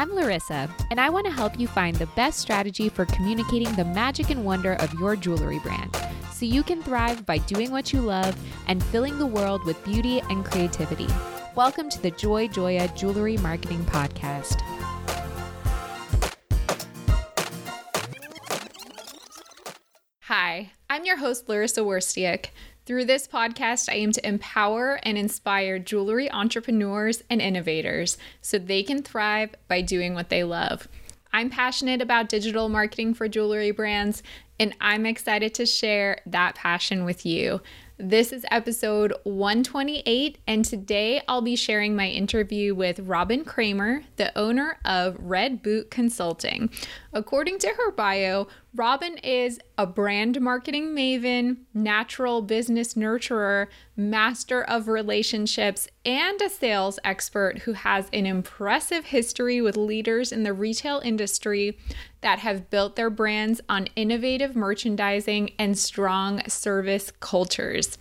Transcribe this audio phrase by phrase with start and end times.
[0.00, 3.84] I'm Larissa, and I want to help you find the best strategy for communicating the
[3.84, 5.94] magic and wonder of your jewelry brand
[6.32, 8.34] so you can thrive by doing what you love
[8.66, 11.06] and filling the world with beauty and creativity.
[11.54, 14.62] Welcome to the Joy Joya Jewelry Marketing Podcast.
[20.22, 22.46] Hi, I'm your host, Larissa Werstiak.
[22.90, 28.82] Through this podcast, I aim to empower and inspire jewelry entrepreneurs and innovators so they
[28.82, 30.88] can thrive by doing what they love.
[31.32, 34.24] I'm passionate about digital marketing for jewelry brands,
[34.58, 37.60] and I'm excited to share that passion with you.
[37.96, 44.36] This is episode 128, and today I'll be sharing my interview with Robin Kramer, the
[44.36, 46.70] owner of Red Boot Consulting.
[47.12, 53.66] According to her bio, Robin is a brand marketing maven, natural business nurturer,
[53.96, 60.42] master of relationships, and a sales expert who has an impressive history with leaders in
[60.42, 61.78] the retail industry
[62.20, 67.96] that have built their brands on innovative merchandising and strong service cultures.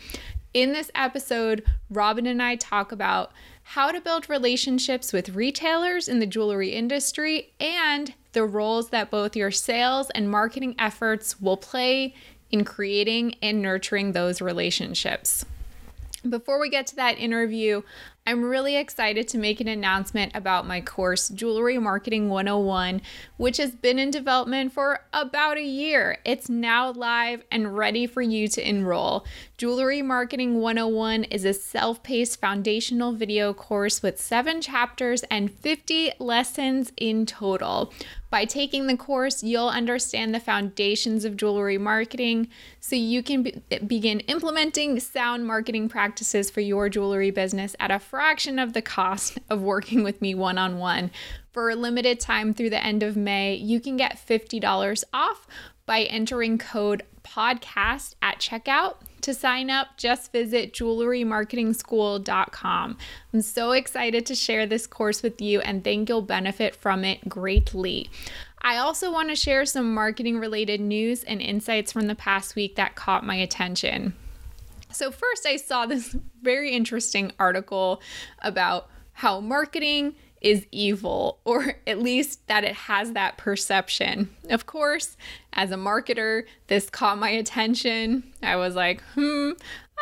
[0.54, 3.32] In this episode, Robin and I talk about
[3.74, 9.36] how to build relationships with retailers in the jewelry industry and the roles that both
[9.36, 12.16] your sales and marketing efforts will play
[12.50, 15.46] in creating and nurturing those relationships.
[16.28, 17.84] Before we get to that interview,
[18.28, 23.02] I'm really excited to make an announcement about my course, Jewelry Marketing 101,
[23.38, 26.20] which has been in development for about a year.
[26.24, 29.26] It's now live and ready for you to enroll.
[29.58, 36.12] Jewelry Marketing 101 is a self paced foundational video course with seven chapters and 50
[36.20, 37.92] lessons in total.
[38.30, 42.48] By taking the course, you'll understand the foundations of jewelry marketing
[42.80, 47.98] so you can be- begin implementing sound marketing practices for your jewelry business at a
[48.10, 51.12] fraction of the cost of working with me one on one.
[51.52, 55.46] For a limited time through the end of May, you can get $50 off
[55.86, 58.96] by entering code podcast at checkout.
[59.22, 62.98] To sign up, just visit jewelrymarketingschool.com.
[63.32, 67.30] I'm so excited to share this course with you and think you'll benefit from it
[67.30, 68.10] greatly.
[68.60, 72.76] I also want to share some marketing related news and insights from the past week
[72.76, 74.16] that caught my attention.
[74.92, 78.02] So, first, I saw this very interesting article
[78.42, 84.30] about how marketing is evil, or at least that it has that perception.
[84.50, 85.18] Of course,
[85.54, 88.24] as a marketer, this caught my attention.
[88.42, 89.52] I was like, hmm,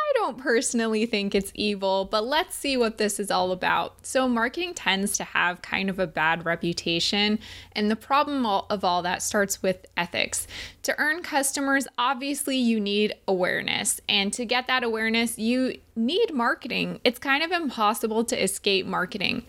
[0.10, 4.06] I don't personally think it's evil, but let's see what this is all about.
[4.06, 7.40] So, marketing tends to have kind of a bad reputation,
[7.74, 10.48] and the problem of all that starts with ethics.
[10.84, 17.02] To earn customers, obviously, you need awareness, and to get that awareness, you need marketing.
[17.04, 19.44] It's kind of impossible to escape marketing.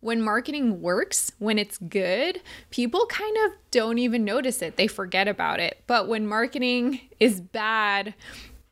[0.00, 5.26] When marketing works, when it's good, people kind of don't even notice it, they forget
[5.26, 5.82] about it.
[5.88, 8.14] But when marketing is bad,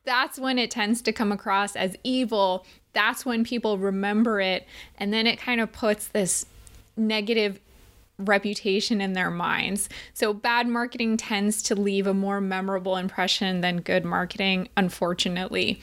[0.04, 2.66] that's when it tends to come across as evil.
[2.92, 4.66] That's when people remember it.
[4.98, 6.46] And then it kind of puts this
[6.96, 7.60] negative
[8.18, 9.88] reputation in their minds.
[10.14, 15.80] So bad marketing tends to leave a more memorable impression than good marketing, unfortunately.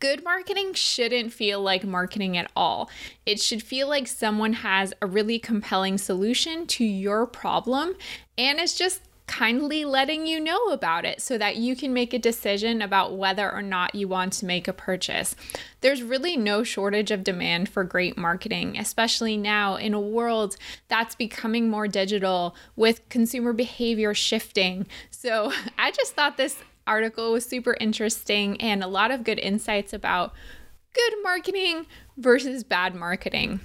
[0.00, 2.90] Good marketing shouldn't feel like marketing at all.
[3.26, 7.94] It should feel like someone has a really compelling solution to your problem
[8.36, 12.18] and it's just kindly letting you know about it so that you can make a
[12.18, 15.34] decision about whether or not you want to make a purchase.
[15.80, 20.56] There's really no shortage of demand for great marketing, especially now in a world
[20.88, 24.86] that's becoming more digital with consumer behavior shifting.
[25.10, 29.92] So I just thought this article was super interesting and a lot of good insights
[29.92, 30.32] about
[30.92, 31.86] good marketing
[32.16, 33.60] versus bad marketing.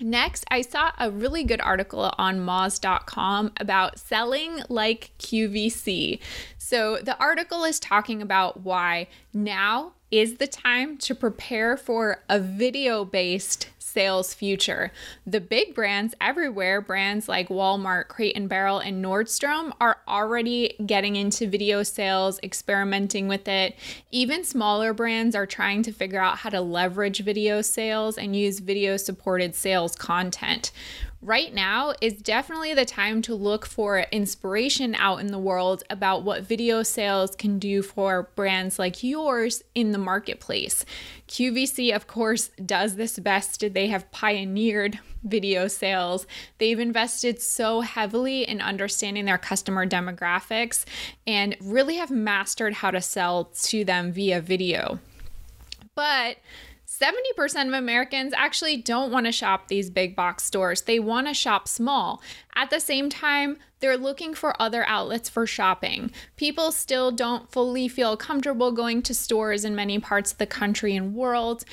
[0.00, 6.20] Next, I saw a really good article on Moz.com about selling like QVC.
[6.58, 12.38] So, the article is talking about why now is the time to prepare for a
[12.38, 14.92] video based sales future.
[15.26, 21.16] The big brands everywhere, brands like Walmart, Crate and Barrel, and Nordstrom, are already getting
[21.16, 23.74] into video sales, experimenting with it.
[24.10, 28.58] Even smaller brands are trying to figure out how to leverage video sales and use
[28.58, 30.72] video supported sales content
[31.26, 36.22] right now is definitely the time to look for inspiration out in the world about
[36.22, 40.84] what video sales can do for brands like yours in the marketplace.
[41.26, 43.64] QVC, of course, does this best.
[43.74, 46.28] They have pioneered video sales.
[46.58, 50.84] They've invested so heavily in understanding their customer demographics
[51.26, 55.00] and really have mastered how to sell to them via video.
[55.96, 56.36] But
[56.98, 60.82] 70% of Americans actually don't want to shop these big box stores.
[60.82, 62.22] They want to shop small.
[62.54, 66.10] At the same time, they're looking for other outlets for shopping.
[66.36, 70.96] People still don't fully feel comfortable going to stores in many parts of the country
[70.96, 71.64] and world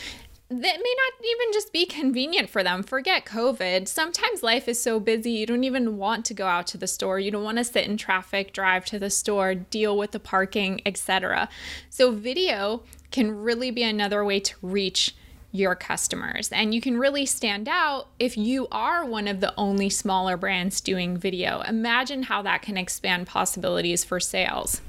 [0.50, 2.84] that may not even just be convenient for them.
[2.84, 3.88] Forget COVID.
[3.88, 7.20] Sometimes life is so busy, you don't even want to go out to the store.
[7.20, 10.82] You don't want to sit in traffic, drive to the store, deal with the parking,
[10.86, 11.50] etc.
[11.90, 15.16] So, video can really be another way to reach
[15.52, 16.52] your customers.
[16.52, 20.82] And you can really stand out if you are one of the only smaller brands
[20.82, 21.62] doing video.
[21.62, 24.82] Imagine how that can expand possibilities for sales.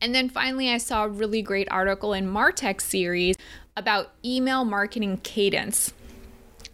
[0.00, 3.36] And then finally, I saw a really great article in Martech series
[3.76, 5.92] about email marketing cadence.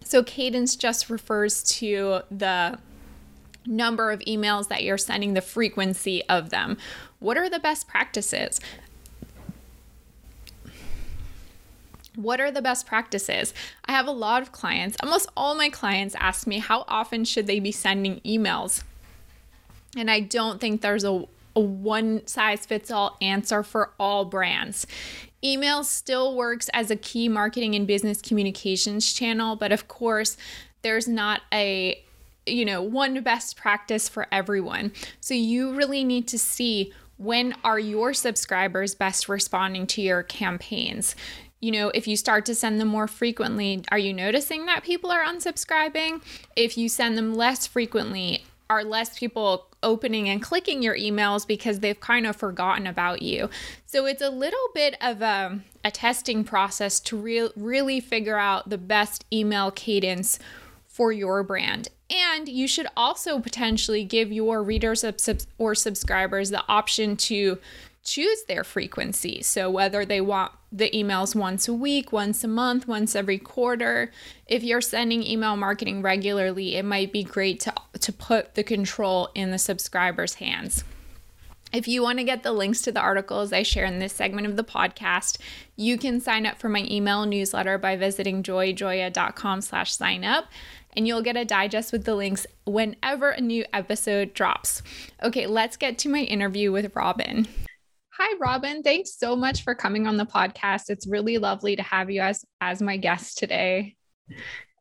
[0.05, 2.79] So, cadence just refers to the
[3.67, 6.77] number of emails that you're sending, the frequency of them.
[7.19, 8.61] What are the best practices?
[12.17, 13.55] What are the best practices?
[13.85, 17.47] I have a lot of clients, almost all my clients ask me how often should
[17.47, 18.83] they be sending emails?
[19.97, 21.25] And I don't think there's a,
[21.57, 24.87] a one size fits all answer for all brands.
[25.43, 30.37] Email still works as a key marketing and business communications channel, but of course,
[30.83, 32.03] there's not a
[32.47, 34.93] you know, one best practice for everyone.
[35.21, 41.15] So you really need to see when are your subscribers best responding to your campaigns
[41.61, 45.11] you know, if you start to send them more frequently, are you noticing that people
[45.11, 46.23] are unsubscribing?
[46.57, 51.81] If you send them less frequently, are less people opening and clicking your emails because
[51.81, 53.49] they've kind of forgotten about you.
[53.87, 58.69] So it's a little bit of a, a testing process to re- really figure out
[58.69, 60.39] the best email cadence
[60.87, 61.89] for your brand.
[62.11, 65.05] And you should also potentially give your readers
[65.59, 67.59] or subscribers the option to
[68.03, 69.43] choose their frequency.
[69.43, 74.11] So, whether they want the emails once a week, once a month, once every quarter,
[74.47, 79.31] if you're sending email marketing regularly, it might be great to, to put the control
[79.35, 80.85] in the subscriber's hands.
[81.73, 84.49] If you want to get the links to the articles I share in this segment
[84.49, 85.39] of the podcast,
[85.77, 90.47] you can sign up for my email newsletter by visiting joyjoya.com slash sign up
[90.97, 94.83] and you'll get a digest with the links whenever a new episode drops.
[95.23, 97.47] Okay, let's get to my interview with Robin.
[98.23, 98.83] Hi, Robin.
[98.83, 100.91] Thanks so much for coming on the podcast.
[100.91, 103.97] It's really lovely to have you as, as my guest today.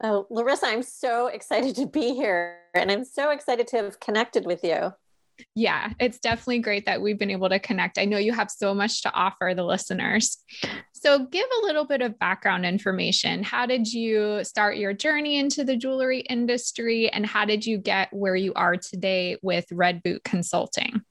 [0.03, 4.45] Oh, Larissa, I'm so excited to be here and I'm so excited to have connected
[4.45, 4.91] with you.
[5.55, 7.97] Yeah, it's definitely great that we've been able to connect.
[7.97, 10.37] I know you have so much to offer the listeners.
[10.91, 13.41] So, give a little bit of background information.
[13.43, 18.11] How did you start your journey into the jewelry industry and how did you get
[18.11, 21.05] where you are today with Red Boot Consulting?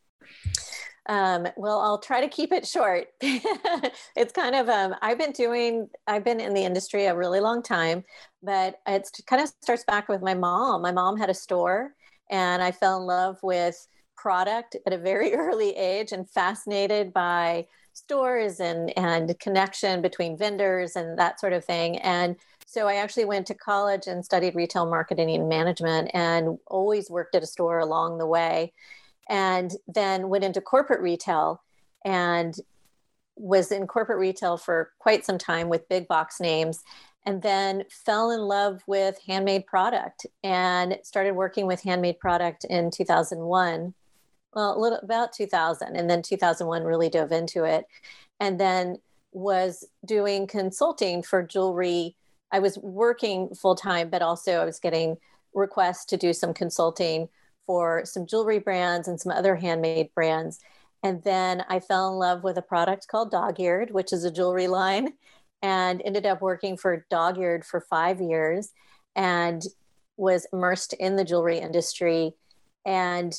[1.09, 3.07] Um, well, I'll try to keep it short.
[3.21, 7.63] it's kind of, um, I've been doing, I've been in the industry a really long
[7.63, 8.05] time,
[8.43, 10.83] but it kind of starts back with my mom.
[10.83, 11.95] My mom had a store
[12.31, 17.67] and I fell in love with product at a very early age and fascinated by
[17.95, 21.99] stores and, and connection between vendors and that sort of thing.
[21.99, 27.09] And so I actually went to college and studied retail marketing and management and always
[27.09, 28.75] worked at a store along the way
[29.29, 31.63] and then went into corporate retail
[32.05, 32.55] and
[33.37, 36.83] was in corporate retail for quite some time with big box names
[37.25, 42.91] and then fell in love with handmade product and started working with handmade product in
[42.91, 43.95] 2001
[44.55, 47.87] well a little about 2000 and then 2001 really dove into it
[48.41, 48.99] and then
[49.33, 52.17] was doing consulting for jewelry.
[52.51, 55.19] I was working full time but also i was getting
[55.55, 57.29] requests to do some consulting
[57.69, 60.59] for some jewelry brands and some other handmade brands.
[61.03, 64.31] And then I fell in love with a product called Dog Eared, which is a
[64.31, 65.13] jewelry line,
[65.61, 68.73] and ended up working for Dog Eared for five years
[69.15, 69.63] and
[70.17, 72.33] was immersed in the jewelry industry
[72.87, 73.37] and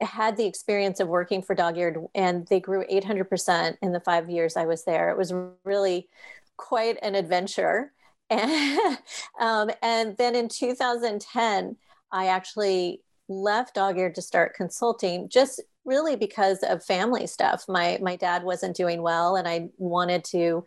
[0.00, 2.06] had the experience of working for Dog Eared.
[2.14, 5.10] And they grew 800% in the five years I was there.
[5.10, 6.08] It was really
[6.56, 7.92] quite an adventure.
[8.28, 8.98] And,
[9.38, 11.76] um, and then in 2010,
[12.10, 17.64] I actually left dog ear to start consulting just really because of family stuff.
[17.68, 20.66] My my dad wasn't doing well and i wanted to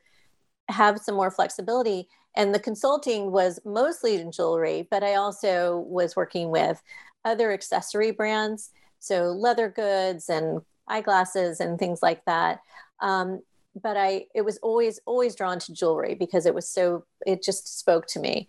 [0.70, 2.08] have some more flexibility.
[2.36, 6.82] And the consulting was mostly in jewelry but i also was working with
[7.26, 8.72] other accessory brands.
[9.00, 12.60] So leather goods and eyeglasses and things like that.
[13.02, 13.42] Um,
[13.82, 17.80] but i it was always always drawn to jewelry because it was so it just
[17.80, 18.48] spoke to me.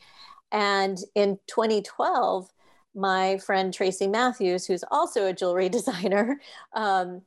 [0.52, 2.50] And in 2012
[2.95, 6.41] my friend Tracy Matthews, who's also a jewelry designer,
[6.73, 7.23] um,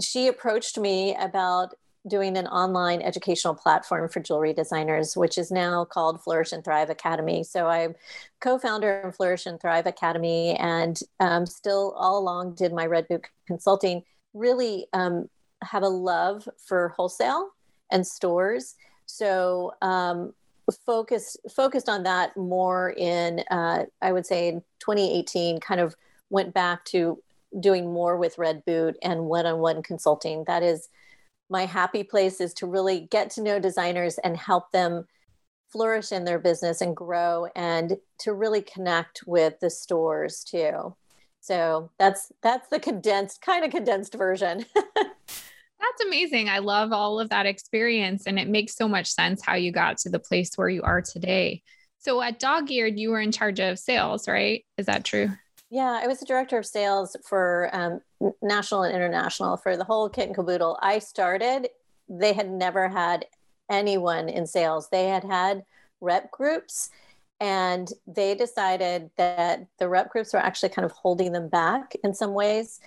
[0.00, 1.74] she approached me about
[2.06, 6.90] doing an online educational platform for jewelry designers, which is now called Flourish and Thrive
[6.90, 7.42] Academy.
[7.42, 7.94] So I'm
[8.40, 13.24] co-founder of Flourish and Thrive Academy, and um, still all along did my Red Boot
[13.46, 14.02] Consulting.
[14.34, 15.30] Really um,
[15.62, 17.50] have a love for wholesale
[17.90, 18.74] and stores.
[19.06, 20.34] So um,
[20.86, 25.60] focused focused on that more in uh, I would say in 2018.
[25.60, 25.94] Kind of
[26.30, 27.18] went back to
[27.60, 30.44] doing more with Red Boot and one-on-one consulting.
[30.46, 30.88] That is
[31.50, 35.06] my happy place is to really get to know designers and help them
[35.68, 40.94] flourish in their business and grow and to really connect with the stores too.
[41.40, 44.64] So that's that's the condensed kind of condensed version.
[45.84, 46.48] that's amazing.
[46.48, 49.98] I love all of that experience and it makes so much sense how you got
[49.98, 51.62] to the place where you are today.
[51.98, 54.64] So at Dog Eared, you were in charge of sales, right?
[54.76, 55.30] Is that true?
[55.70, 58.00] Yeah, I was the director of sales for um,
[58.42, 60.78] national and international for the whole kit and caboodle.
[60.82, 61.68] I started,
[62.08, 63.26] they had never had
[63.70, 64.88] anyone in sales.
[64.90, 65.64] They had had
[66.00, 66.90] rep groups
[67.40, 72.14] and they decided that the rep groups were actually kind of holding them back in
[72.14, 72.80] some ways.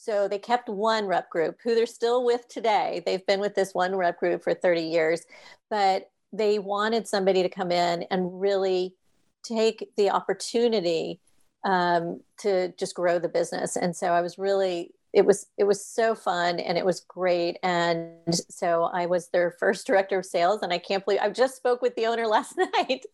[0.00, 3.02] So they kept one rep group who they're still with today.
[3.04, 5.26] They've been with this one rep group for 30 years,
[5.68, 8.94] but they wanted somebody to come in and really
[9.42, 11.20] take the opportunity
[11.64, 13.76] um, to just grow the business.
[13.76, 17.58] And so I was really it was it was so fun and it was great
[17.64, 18.12] and
[18.48, 21.82] so i was their first director of sales and i can't believe i just spoke
[21.82, 23.04] with the owner last night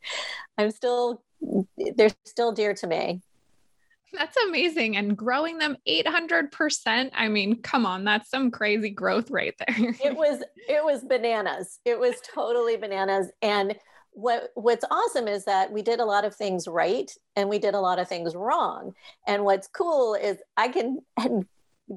[0.58, 1.22] i'm still
[1.96, 3.22] they're still dear to me
[4.12, 9.54] that's amazing and growing them 800% i mean come on that's some crazy growth right
[9.66, 9.94] there.
[10.02, 11.78] It was it was bananas.
[11.84, 13.76] It was totally bananas and
[14.16, 17.74] what what's awesome is that we did a lot of things right and we did
[17.74, 18.94] a lot of things wrong
[19.26, 20.98] and what's cool is i can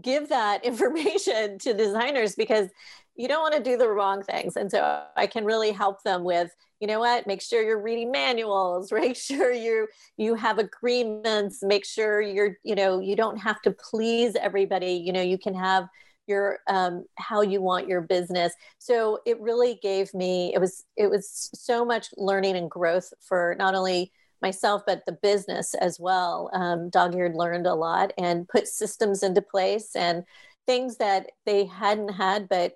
[0.01, 2.67] give that information to designers because
[3.15, 6.25] you don't want to do the wrong things and so i can really help them
[6.25, 7.27] with you know what?
[7.27, 12.75] Make sure you're reading manuals make sure you you have agreements make sure you're you
[12.75, 14.93] know you don't have to please everybody.
[14.93, 15.87] You know you can have
[16.27, 18.53] your um, how you want your business.
[18.77, 23.55] So it really gave me it was it was so much learning and growth for
[23.59, 26.49] not only myself but the business as well.
[26.53, 30.23] Um, dog-eared learned a lot and put systems into place and
[30.65, 32.73] things that they hadn't had but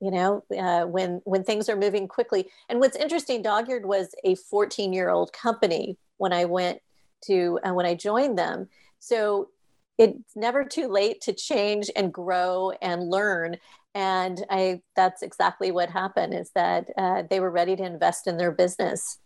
[0.00, 2.48] you know uh, when when things are moving quickly.
[2.68, 6.80] And what's interesting dog-eared was a 14 year old company when i went
[7.26, 8.68] to uh, when i joined them.
[9.00, 9.48] So
[9.96, 13.56] it's never too late to change and grow and learn.
[13.94, 18.36] And i that's exactly what happened is that uh, they were ready to invest in
[18.36, 19.18] their business.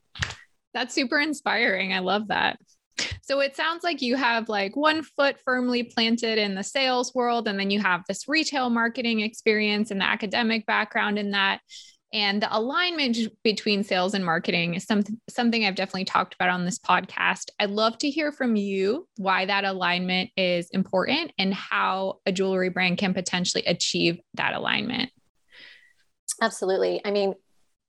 [0.75, 1.93] That's super inspiring.
[1.93, 2.59] I love that
[3.29, 7.47] so it sounds like you have like one foot firmly planted in the sales world
[7.47, 11.61] and then you have this retail marketing experience and the academic background in that
[12.15, 16.65] and the alignment between sales and marketing is something something I've definitely talked about on
[16.65, 17.51] this podcast.
[17.61, 22.71] I'd love to hear from you why that alignment is important and how a jewelry
[22.71, 25.11] brand can potentially achieve that alignment.
[26.41, 27.03] Absolutely.
[27.05, 27.35] I mean,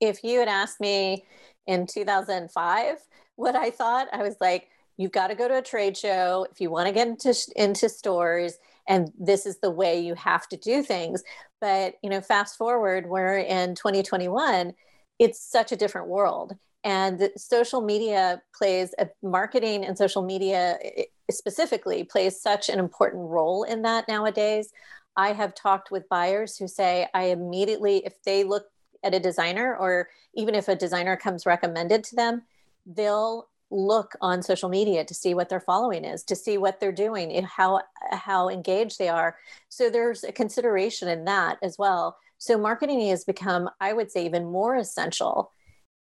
[0.00, 1.24] if you had asked me
[1.66, 2.96] in 2005
[3.36, 4.68] what I thought, I was like,
[5.00, 7.88] you've got to go to a trade show if you want to get into into
[7.88, 11.22] stores and this is the way you have to do things.
[11.60, 14.74] But you know fast forward we're in 2021
[15.18, 16.56] it's such a different world.
[16.82, 22.78] And social media plays a marketing and social media eh, eh, specifically plays such an
[22.78, 24.72] important role in that nowadays.
[25.16, 28.66] I have talked with buyers who say i immediately if they look
[29.02, 32.42] at a designer or even if a designer comes recommended to them
[32.86, 36.90] they'll look on social media to see what their following is to see what they're
[36.90, 39.36] doing how how engaged they are.
[39.68, 42.16] So there's a consideration in that as well.
[42.38, 45.52] So marketing has become i would say even more essential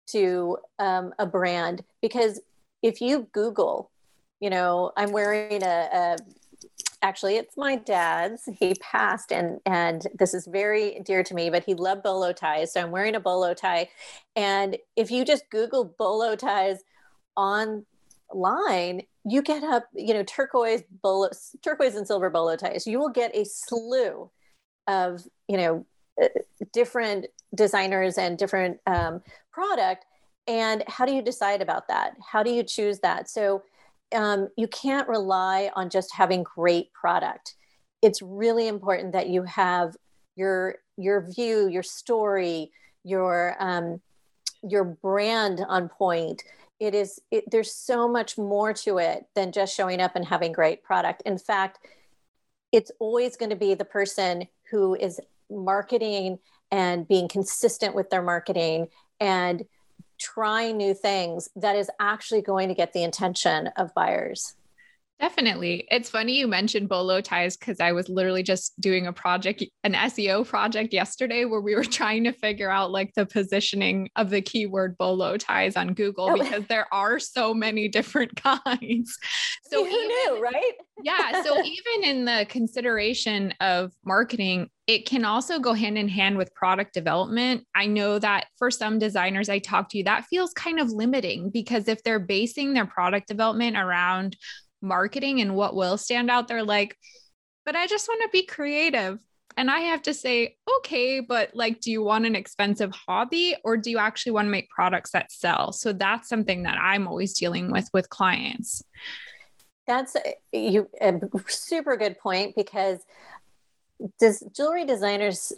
[0.08, 2.40] to um, a brand because
[2.82, 3.92] if you google
[4.40, 6.18] you know i'm wearing a, a
[7.02, 8.50] actually it's my dad's.
[8.60, 12.74] He passed and and this is very dear to me but he loved bolo ties
[12.74, 13.90] so i'm wearing a bolo tie.
[14.36, 16.80] And if you just google bolo ties
[17.40, 21.30] online, you get up, you know, turquoise bolo,
[21.64, 22.86] turquoise and silver bolo ties.
[22.86, 24.30] You will get a slew
[24.88, 25.86] of, you know,
[26.22, 26.28] uh,
[26.74, 30.06] different designers and different um, product.
[30.48, 32.18] And how do you decide about that?
[32.32, 33.30] How do you choose that?
[33.30, 33.64] So
[34.14, 37.56] um, you can't rely on just having great product.
[38.02, 39.96] It's really important that you have
[40.36, 42.72] your your view, your story,
[43.04, 44.02] your um,
[44.64, 46.44] your brand on point
[46.80, 50.52] it is it, there's so much more to it than just showing up and having
[50.52, 51.80] great product in fact
[52.72, 55.20] it's always going to be the person who is
[55.50, 56.40] marketing
[56.72, 58.88] and being consistent with their marketing
[59.20, 59.66] and
[60.20, 64.56] trying new things that is actually going to get the attention of buyers.
[65.20, 65.86] Definitely.
[65.92, 69.94] It's funny you mentioned bolo ties because I was literally just doing a project, an
[69.94, 74.42] SEO project yesterday where we were trying to figure out like the positioning of the
[74.42, 76.38] keyword bolo ties on Google oh.
[76.42, 79.18] because there are so many different kinds.
[79.64, 80.74] So who even, knew, right?
[81.04, 81.44] yeah.
[81.44, 86.54] So even in the consideration of marketing, it can also go hand in hand with
[86.56, 87.66] product development.
[87.76, 91.90] I know that for some designers I talk to, that feels kind of limiting because
[91.90, 94.38] if they're basing their product development around
[94.82, 96.98] marketing and what will stand out, they're like,
[97.66, 99.20] but I just want to be creative.
[99.58, 103.78] And I have to say, okay, but like, do you want an expensive hobby or
[103.78, 105.74] do you actually want to make products that sell?
[105.74, 108.82] So that's something that I'm always dealing with with clients.
[109.86, 113.00] That's eh, you a super good point because
[114.20, 115.52] does jewelry designers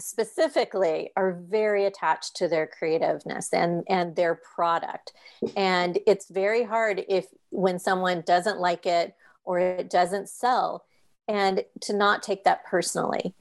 [0.00, 5.12] specifically are very attached to their creativeness and and their product.
[5.56, 9.14] And it's very hard if when someone doesn't like it
[9.44, 10.84] or it doesn't sell
[11.28, 13.34] and to not take that personally.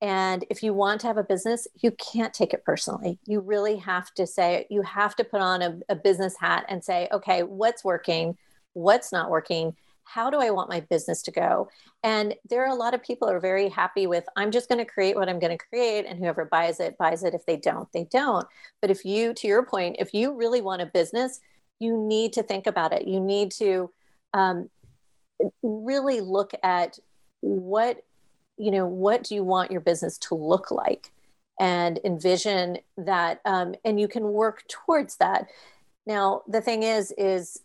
[0.00, 3.18] And if you want to have a business you can't take it personally.
[3.26, 6.84] You really have to say you have to put on a, a business hat and
[6.84, 8.36] say okay what's working?
[8.72, 11.68] What's not working how do I want my business to go?
[12.02, 14.84] And there are a lot of people are very happy with, I'm just going to
[14.84, 17.34] create what I'm going to create, and whoever buys it, buys it.
[17.34, 18.46] If they don't, they don't.
[18.80, 21.40] But if you, to your point, if you really want a business,
[21.80, 23.08] you need to think about it.
[23.08, 23.90] You need to
[24.32, 24.70] um,
[25.62, 26.98] really look at
[27.40, 28.04] what,
[28.56, 31.12] you know, what do you want your business to look like?
[31.58, 35.48] And envision that, um, and you can work towards that.
[36.06, 37.60] Now, the thing is, is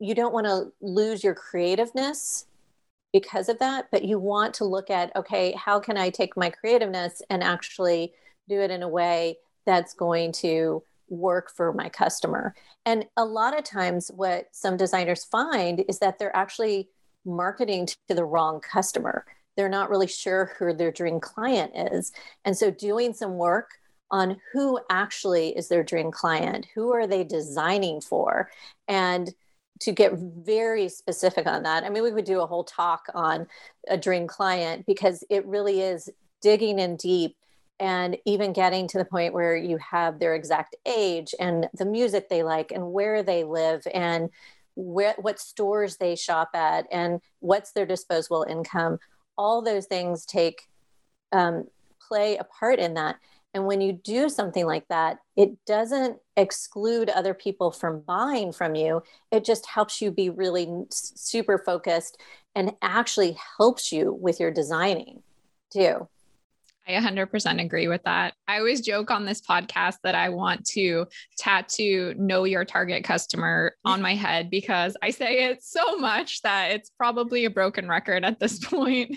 [0.00, 2.46] you don't want to lose your creativeness
[3.12, 6.50] because of that, but you want to look at, okay, how can I take my
[6.50, 8.12] creativeness and actually
[8.48, 12.54] do it in a way that's going to work for my customer?
[12.84, 16.88] And a lot of times, what some designers find is that they're actually
[17.24, 19.24] marketing to the wrong customer.
[19.56, 22.12] They're not really sure who their dream client is.
[22.44, 23.70] And so, doing some work
[24.10, 28.50] on who actually is their dream client, who are they designing for,
[28.86, 29.34] and
[29.80, 31.84] to get very specific on that.
[31.84, 33.46] I mean, we would do a whole talk on
[33.88, 36.10] a dream client because it really is
[36.40, 37.36] digging in deep
[37.80, 42.28] and even getting to the point where you have their exact age and the music
[42.28, 44.30] they like and where they live and
[44.74, 48.98] where, what stores they shop at and what's their disposable income.
[49.36, 50.68] All those things take
[51.30, 51.66] um,
[52.06, 53.16] play a part in that.
[53.54, 58.74] And when you do something like that, it doesn't exclude other people from buying from
[58.74, 59.02] you.
[59.30, 62.20] It just helps you be really super focused
[62.54, 65.22] and actually helps you with your designing
[65.72, 66.08] too.
[66.88, 68.32] I 100% agree with that.
[68.46, 71.06] I always joke on this podcast that I want to
[71.36, 76.70] tattoo know your target customer on my head because I say it so much that
[76.70, 79.16] it's probably a broken record at this point.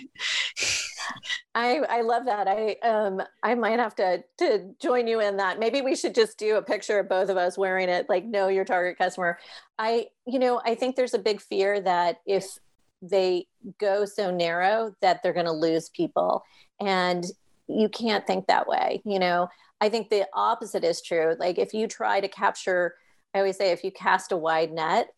[1.54, 2.48] I I love that.
[2.48, 5.58] I um I might have to to join you in that.
[5.58, 8.48] Maybe we should just do a picture of both of us wearing it like know
[8.48, 9.38] your target customer.
[9.78, 12.58] I you know, I think there's a big fear that if
[13.00, 13.46] they
[13.78, 16.44] go so narrow that they're going to lose people
[16.80, 17.24] and
[17.66, 19.48] you can't think that way, you know.
[19.80, 21.34] I think the opposite is true.
[21.40, 22.94] Like if you try to capture
[23.34, 25.08] I always say if you cast a wide net,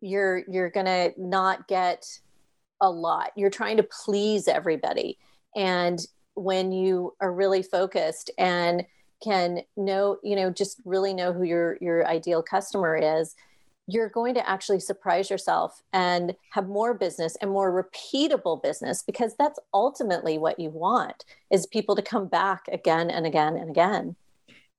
[0.00, 2.06] you're you're going to not get
[2.80, 3.32] a lot.
[3.36, 5.18] You're trying to please everybody.
[5.56, 5.98] And
[6.34, 8.84] when you are really focused and
[9.22, 13.34] can know, you know, just really know who your your ideal customer is,
[13.86, 19.34] you're going to actually surprise yourself and have more business and more repeatable business because
[19.38, 24.16] that's ultimately what you want is people to come back again and again and again.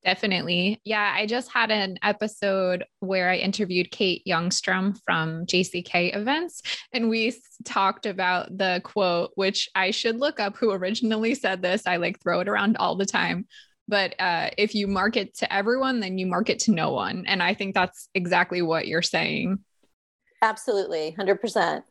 [0.04, 0.82] Definitely.
[0.84, 1.14] Yeah.
[1.16, 7.36] I just had an episode where I interviewed Kate Youngstrom from JCK events, and we
[7.66, 11.86] talked about the quote, which I should look up who originally said this.
[11.86, 13.46] I like throw it around all the time.
[13.88, 17.26] But uh, if you market to everyone, then you market to no one.
[17.28, 19.60] And I think that's exactly what you're saying.
[20.42, 21.16] Absolutely.
[21.20, 21.84] 100%.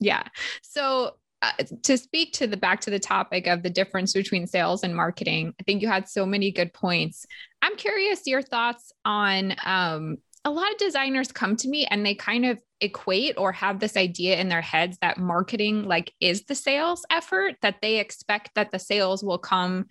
[0.00, 0.22] Yeah.
[0.62, 1.52] So uh,
[1.84, 5.54] to speak to the back to the topic of the difference between sales and marketing,
[5.60, 7.26] I think you had so many good points.
[7.62, 12.14] I'm curious your thoughts on um, a lot of designers come to me and they
[12.14, 16.54] kind of equate or have this idea in their heads that marketing like is the
[16.54, 19.86] sales effort that they expect that the sales will come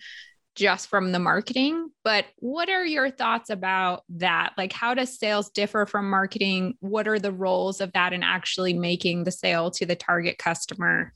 [0.56, 1.90] just from the marketing.
[2.04, 4.54] But what are your thoughts about that?
[4.58, 6.76] Like how does sales differ from marketing?
[6.80, 11.14] What are the roles of that in actually making the sale to the target customer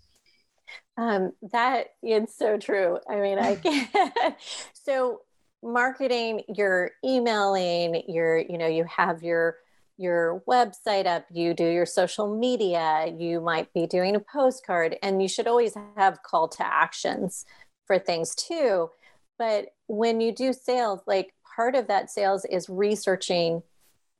[0.97, 2.99] Um, that is so true.
[3.09, 4.35] I mean, I can.
[4.73, 5.21] so
[5.63, 9.57] marketing, you're emailing, you're, you know, you have your
[9.97, 15.21] your website up, you do your social media, you might be doing a postcard, and
[15.21, 17.45] you should always have call to actions
[17.85, 18.89] for things too.
[19.37, 23.61] But when you do sales, like part of that sales is researching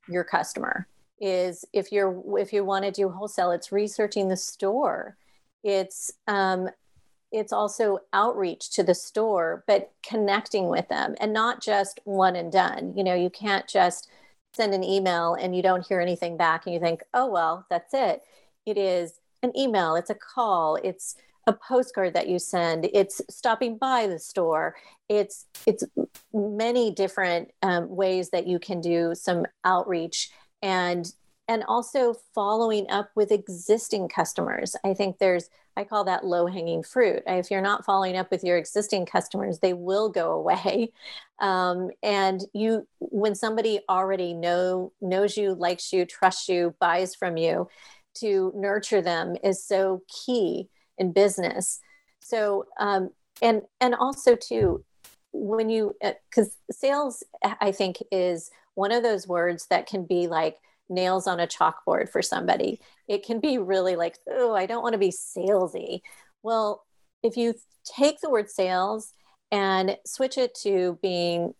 [0.08, 0.88] your customer
[1.20, 5.16] is if you're if you want to do wholesale it's researching the store
[5.64, 6.70] it's um,
[7.32, 12.52] it's also outreach to the store but connecting with them and not just one and
[12.52, 12.94] done.
[12.96, 14.10] You know you can't just
[14.54, 17.94] send an email and you don't hear anything back and you think oh well that's
[17.94, 18.22] it.
[18.66, 21.16] It is an email it's a call it's
[21.48, 24.76] a postcard that you send it's stopping by the store.
[25.10, 25.84] It's it's
[26.34, 30.30] many different um, ways that you can do some outreach
[30.62, 31.12] and
[31.52, 34.74] and also following up with existing customers.
[34.86, 37.24] I think there's i call that low hanging fruit.
[37.28, 40.94] If you're not following up with your existing customers they will go away.
[41.40, 47.36] Um, and you when somebody already know knows you likes you trusts you buys from
[47.36, 47.68] you
[48.16, 51.82] to nurture them is so key in business.
[52.22, 53.10] So um,
[53.42, 54.86] and and also too
[55.34, 55.96] when you
[56.30, 57.24] because uh, sales
[57.62, 60.58] i think is one of those words that can be like
[60.92, 62.80] nails on a chalkboard for somebody.
[63.08, 66.02] It can be really like, oh, I don't want to be salesy.
[66.44, 66.84] Well,
[67.24, 69.14] if you take the word sales
[69.52, 71.54] and switch it to being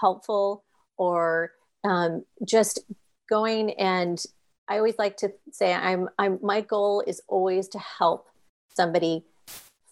[0.00, 0.64] helpful
[0.96, 1.52] or
[1.84, 2.80] um, just
[3.28, 4.24] going and
[4.68, 8.28] I always like to say I'm I'm my goal is always to help
[8.74, 9.24] somebody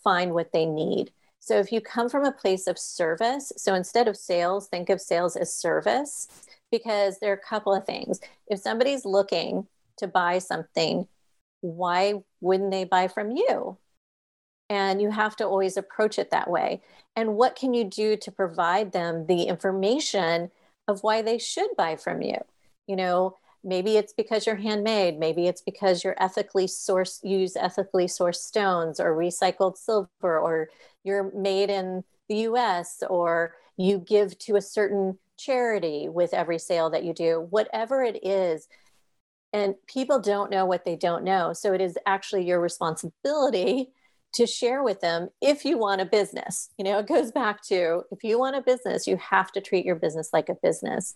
[0.02, 1.12] find what they need.
[1.38, 5.00] So if you come from a place of service, so instead of sales, think of
[5.00, 6.28] sales as service
[6.70, 8.20] because there are a couple of things.
[8.46, 9.66] If somebody's looking
[9.98, 11.06] to buy something,
[11.60, 13.78] why wouldn't they buy from you?
[14.68, 16.80] And you have to always approach it that way.
[17.16, 20.50] And what can you do to provide them the information
[20.86, 22.36] of why they should buy from you?
[22.86, 28.06] You know, maybe it's because you're handmade, maybe it's because you're ethically sourced, use ethically
[28.06, 30.68] sourced stones or recycled silver, or
[31.04, 36.90] you're made in the US, or you give to a certain charity with every sale
[36.90, 38.68] that you do, whatever it is.
[39.52, 41.52] And people don't know what they don't know.
[41.52, 43.88] So it is actually your responsibility
[44.34, 46.70] to share with them if you want a business.
[46.78, 49.84] You know, it goes back to if you want a business, you have to treat
[49.84, 51.14] your business like a business.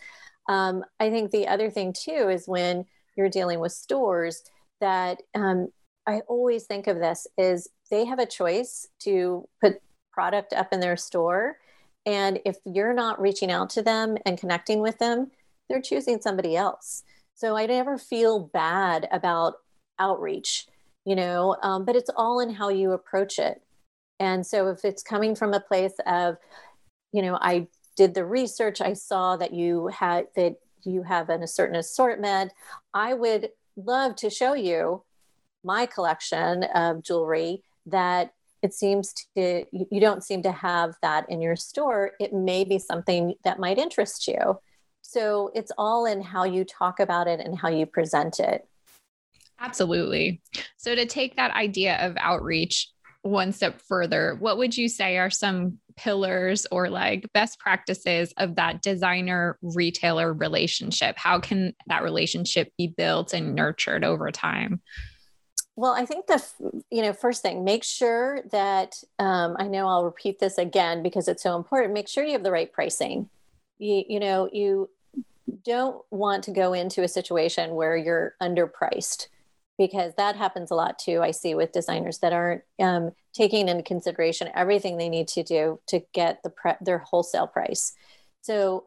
[0.49, 4.43] Um, I think the other thing too is when you're dealing with stores
[4.81, 5.69] that um,
[6.07, 9.81] I always think of this is they have a choice to put
[10.13, 11.59] product up in their store
[12.07, 15.31] and if you're not reaching out to them and connecting with them,
[15.69, 17.03] they're choosing somebody else.
[17.35, 19.55] So I never feel bad about
[19.99, 20.67] outreach,
[21.05, 23.63] you know, um, but it's all in how you approach it.
[24.21, 26.37] And so if it's coming from a place of,
[27.13, 31.43] you know, I did the research, I saw that you had that you have an,
[31.43, 32.53] a certain assortment,
[32.93, 35.03] I would love to show you
[35.65, 38.34] my collection of jewelry that
[38.65, 42.79] it seems to you don't seem to have that in your store it may be
[42.79, 44.59] something that might interest you.
[45.03, 48.67] So it's all in how you talk about it and how you present it.
[49.61, 50.41] Absolutely.
[50.79, 52.89] So to take that idea of outreach
[53.21, 58.57] one step further what would you say are some pillars or like best practices of
[58.57, 61.17] that designer retailer relationship?
[61.19, 64.81] How can that relationship be built and nurtured over time
[65.77, 66.43] well, I think the
[66.91, 71.29] you know first thing, make sure that um, I know I'll repeat this again because
[71.29, 71.95] it's so important.
[71.95, 73.29] Make sure you have the right pricing.
[73.79, 74.89] You you know you
[75.65, 79.29] don't want to go into a situation where you're underpriced
[79.77, 81.21] because that happens a lot too.
[81.23, 85.81] I see with designers that aren't um, taking into consideration everything they need to do
[85.89, 87.93] to get the pre- their wholesale price.
[88.43, 88.87] So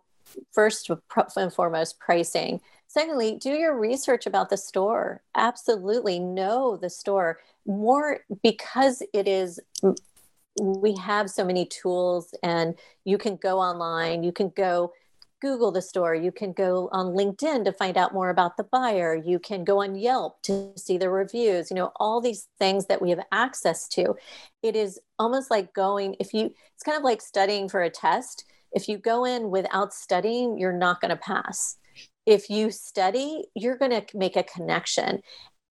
[0.53, 0.89] first
[1.35, 5.21] and foremost, pricing Secondly, do your research about the store.
[5.35, 9.59] Absolutely know the store more because it is
[10.59, 14.91] we have so many tools and you can go online, you can go
[15.39, 19.15] Google the store, you can go on LinkedIn to find out more about the buyer,
[19.15, 23.01] you can go on Yelp to see the reviews, you know, all these things that
[23.01, 24.15] we have access to.
[24.63, 28.45] It is almost like going, if you, it's kind of like studying for a test.
[28.71, 31.77] If you go in without studying, you're not going to pass
[32.27, 35.21] if you study, you're going to make a connection.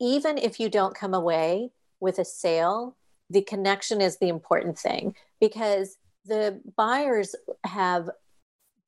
[0.00, 2.96] Even if you don't come away with a sale,
[3.28, 8.08] the connection is the important thing because the buyers have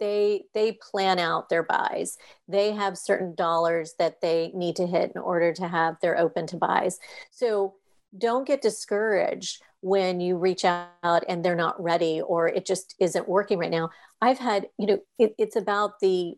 [0.01, 2.17] they they plan out their buys.
[2.47, 6.47] They have certain dollars that they need to hit in order to have their open
[6.49, 6.99] to buys.
[7.31, 7.75] So
[8.17, 13.29] don't get discouraged when you reach out and they're not ready or it just isn't
[13.29, 13.91] working right now.
[14.23, 16.35] I've had you know it, it's about the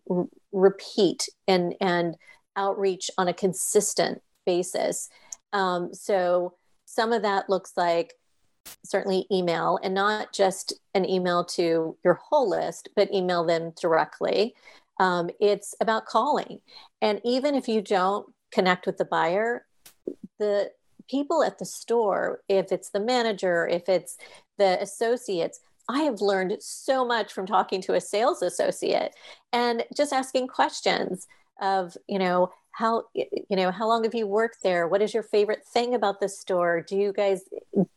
[0.52, 2.16] repeat and and
[2.56, 5.08] outreach on a consistent basis.
[5.52, 8.14] Um, so some of that looks like
[8.84, 14.54] certainly email and not just an email to your whole list but email them directly.
[14.98, 16.60] Um, it's about calling.
[17.00, 19.64] And even if you don't connect with the buyer
[20.40, 20.72] the
[21.08, 24.16] people at the store, if it's the manager, if it's
[24.58, 25.60] the associates,
[25.90, 29.12] I have learned so much from talking to a sales associate
[29.52, 31.26] and just asking questions
[31.60, 34.86] of, you know, how you know how long have you worked there?
[34.86, 36.80] What is your favorite thing about the store?
[36.80, 37.42] Do you guys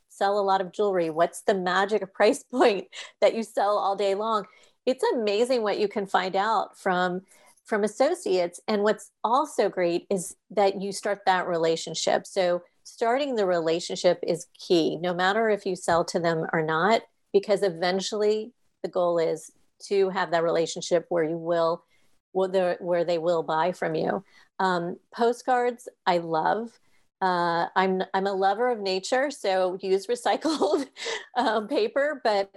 [0.09, 1.09] sell a lot of jewelry?
[1.11, 2.87] What's the magic price point
[3.21, 4.45] that you sell all day long?
[4.85, 7.21] It's amazing what you can find out from
[7.63, 8.59] from associates.
[8.67, 12.27] And what's also great is that you start that relationship.
[12.27, 17.03] So starting the relationship is key, no matter if you sell to them or not,
[17.33, 19.51] because eventually the goal is
[19.87, 21.83] to have that relationship where you will,
[22.31, 24.23] where they will buy from you.
[24.59, 26.79] Um, postcards, I love.
[27.21, 30.87] Uh, I'm I'm a lover of nature, so use recycled
[31.37, 32.51] um, paper, but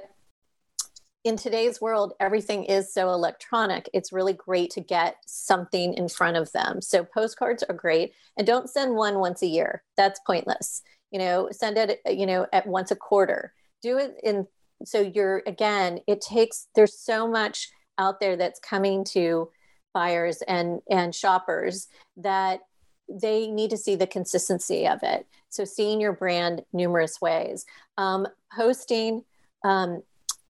[1.23, 3.89] in today's world, everything is so electronic.
[3.93, 6.81] It's really great to get something in front of them.
[6.81, 9.83] So postcards are great, and don't send one once a year.
[9.97, 10.83] That's pointless.
[11.11, 12.01] You know, send it.
[12.07, 13.53] You know, at once a quarter.
[13.83, 14.47] Do it in.
[14.85, 16.01] So you're again.
[16.07, 16.69] It takes.
[16.75, 19.51] There's so much out there that's coming to
[19.95, 22.61] buyers and and shoppers that
[23.09, 25.27] they need to see the consistency of it.
[25.49, 27.65] So seeing your brand numerous ways,
[27.97, 29.25] um, posting.
[29.65, 30.03] Um,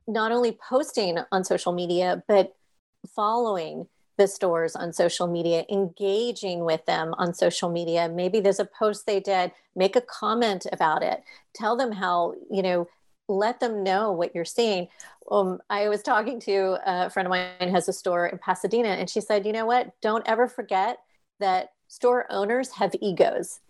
[0.10, 2.56] not only posting on social media, but
[3.16, 8.10] following the stores on social media, engaging with them on social media.
[8.10, 12.62] Maybe there's a post they did, make a comment about it, tell them how, you
[12.62, 12.88] know,
[13.30, 14.88] let them know what you're seeing.
[15.32, 19.10] Um, I was talking to a friend of mine has a store in Pasadena, and
[19.10, 19.94] she said, you know what?
[20.02, 20.98] Don't ever forget
[21.40, 23.62] that store owners have egos.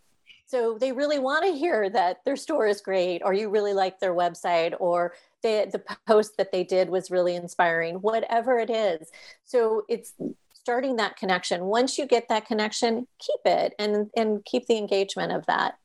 [0.45, 4.00] So they really want to hear that their store is great, or you really like
[4.00, 9.10] their website, or the, the post that they did was really inspiring, whatever it is.
[9.45, 10.13] So it's
[10.54, 11.65] starting that connection.
[11.65, 15.78] Once you get that connection, keep it and, and keep the engagement of that.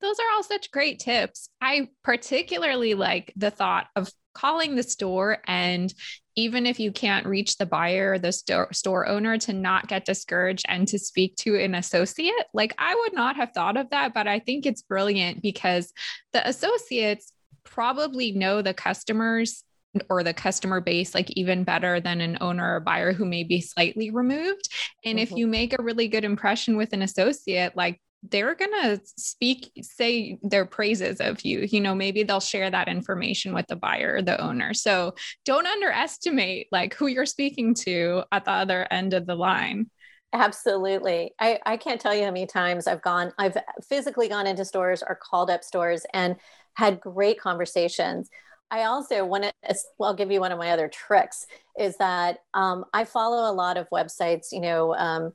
[0.00, 1.48] Those are all such great tips.
[1.60, 5.94] I particularly like the thought of calling the store and
[6.36, 10.64] even if you can't reach the buyer the store, store owner to not get discouraged
[10.68, 14.26] and to speak to an associate like i would not have thought of that but
[14.26, 15.92] i think it's brilliant because
[16.32, 17.32] the associates
[17.62, 19.62] probably know the customers
[20.10, 23.60] or the customer base like even better than an owner or buyer who may be
[23.60, 24.68] slightly removed
[25.04, 25.22] and mm-hmm.
[25.22, 29.70] if you make a really good impression with an associate like they're going to speak
[29.82, 31.60] say their praises of you.
[31.60, 34.74] You know maybe they'll share that information with the buyer or the owner.
[34.74, 39.90] So don't underestimate like who you're speaking to at the other end of the line.
[40.32, 41.32] Absolutely.
[41.38, 43.56] I i can't tell you how many times i've gone i've
[43.88, 46.36] physically gone into stores or called up stores and
[46.74, 48.28] had great conversations.
[48.70, 51.46] I also want to, I'll give you one of my other tricks
[51.78, 55.32] is that um, I follow a lot of websites, you know, um,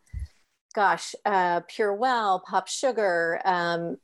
[0.74, 3.98] gosh, uh, Well, Pop Sugar, um,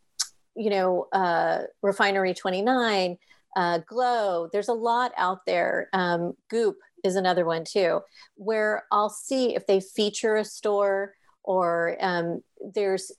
[0.56, 3.18] you know, uh, Refinery 29,
[3.56, 4.50] uh, Glow.
[4.52, 5.90] There's a lot out there.
[5.94, 8.02] Um, Goop is another one too,
[8.36, 12.42] where I'll see if they feature a store or um,
[12.74, 13.12] there's,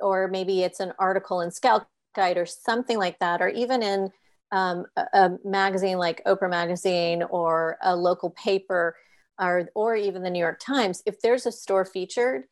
[0.00, 4.10] or maybe it's an article in Scout Guide or something like that, or even in
[4.52, 8.94] um, a, a magazine like Oprah Magazine or a local paper
[9.40, 12.44] or, or even the New York Times, if there's a store featured,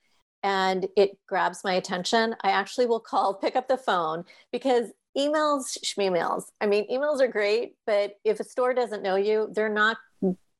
[0.43, 5.79] and it grabs my attention, I actually will call, pick up the phone because emails,
[5.85, 6.45] schmeemails.
[6.61, 9.99] I mean, emails are great, but if a store doesn't know you, they're not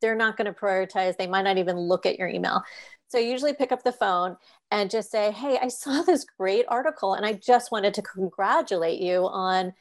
[0.01, 1.17] they're not going to prioritize.
[1.17, 2.63] They might not even look at your email.
[3.07, 4.37] So I usually pick up the phone
[4.71, 9.01] and just say, "Hey, I saw this great article and I just wanted to congratulate
[9.01, 9.73] you on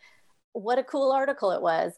[0.54, 1.94] what a cool article it was."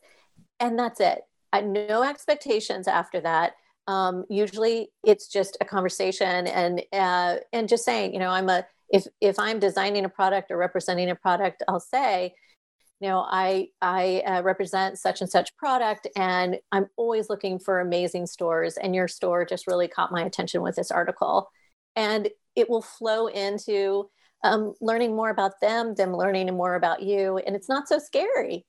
[0.59, 1.21] And that's it.
[1.51, 3.53] I no expectations after that
[3.87, 8.65] um, usually it's just a conversation and uh, and just saying you know i'm a
[8.89, 12.33] if if i'm designing a product or representing a product i'll say
[12.99, 17.79] you know i i uh, represent such and such product and i'm always looking for
[17.79, 21.49] amazing stores and your store just really caught my attention with this article.
[21.95, 24.09] And it will flow into
[24.43, 27.37] um, learning more about them them learning more about you.
[27.37, 28.65] And it's not so scary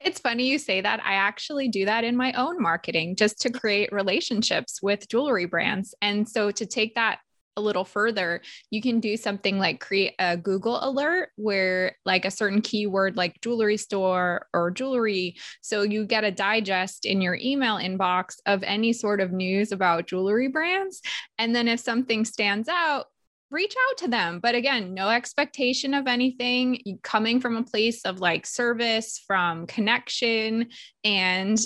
[0.00, 1.00] it's funny you say that.
[1.04, 5.94] I actually do that in my own marketing just to create relationships with jewelry brands.
[6.00, 7.20] And so to take that
[7.56, 12.30] a little further, you can do something like create a Google alert where, like, a
[12.30, 15.36] certain keyword like jewelry store or jewelry.
[15.60, 20.06] So you get a digest in your email inbox of any sort of news about
[20.06, 21.02] jewelry brands.
[21.38, 23.06] And then if something stands out,
[23.50, 24.40] reach out to them.
[24.40, 30.68] But again, no expectation of anything coming from a place of like service, from connection,
[31.04, 31.58] and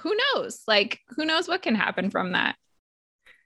[0.00, 0.62] who knows?
[0.66, 2.56] Like, who knows what can happen from that?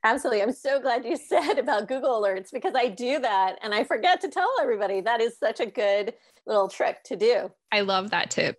[0.05, 0.43] Absolutely.
[0.43, 4.21] I'm so glad you said about Google Alerts because I do that and I forget
[4.23, 5.01] to tell everybody.
[5.01, 6.15] That is such a good
[6.47, 7.51] little trick to do.
[7.73, 8.57] I love that tip.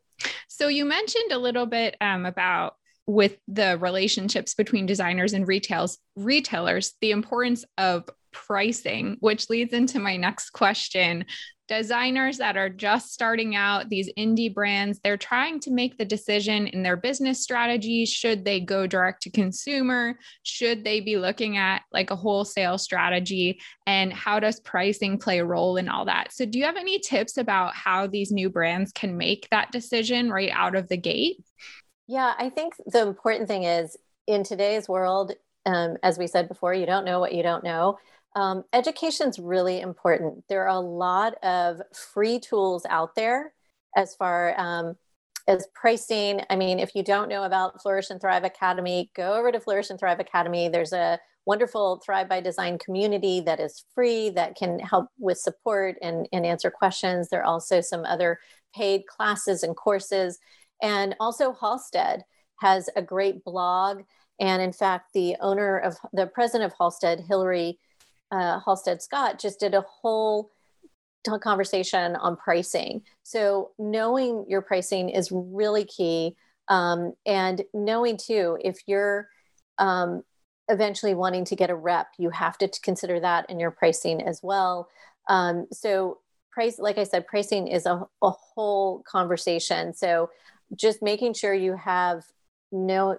[0.48, 2.76] So, you mentioned a little bit um, about
[3.08, 10.00] with the relationships between designers and retails retailers the importance of pricing which leads into
[10.00, 11.26] my next question
[11.70, 16.68] designers that are just starting out, these indie brands, they're trying to make the decision
[16.68, 18.06] in their business strategy.
[18.06, 20.18] Should they go direct to consumer?
[20.42, 23.62] Should they be looking at like a wholesale strategy?
[23.86, 26.34] And how does pricing play a role in all that?
[26.34, 30.32] So, do you have any tips about how these new brands can make that decision
[30.32, 31.38] right out of the gate?
[32.08, 35.34] Yeah, I think the important thing is in today's world,
[35.68, 38.00] um, as we said before, you don't know what you don't know.
[38.36, 40.44] Um, Education is really important.
[40.50, 43.54] There are a lot of free tools out there
[43.96, 44.96] as far um,
[45.48, 46.42] as pricing.
[46.50, 49.90] I mean, if you don't know about Flourish and Thrive Academy, go over to Flourish
[49.90, 50.70] and Thrive Academy.
[50.70, 55.96] There's a wonderful Thrive by Design community that is free that can help with support
[56.02, 57.30] and, and answer questions.
[57.30, 58.40] There are also some other
[58.76, 60.38] paid classes and courses.
[60.82, 62.24] And also, Halstead
[62.60, 64.04] has a great blog.
[64.40, 67.80] And in fact, the owner of the president of Halstead, Hillary
[68.32, 70.52] uh, Halstead Scott just did a whole
[71.42, 73.04] conversation on pricing.
[73.24, 76.36] So knowing your pricing is really key.
[76.68, 79.28] Um, and knowing too, if you're
[79.78, 80.24] um,
[80.70, 84.42] eventually wanting to get a rep, you have to consider that in your pricing as
[84.42, 84.90] well.
[85.28, 86.20] Um, so
[86.52, 89.94] price, like I said, pricing is a, a whole conversation.
[89.94, 90.30] So
[90.76, 92.24] just making sure you have
[92.72, 93.18] no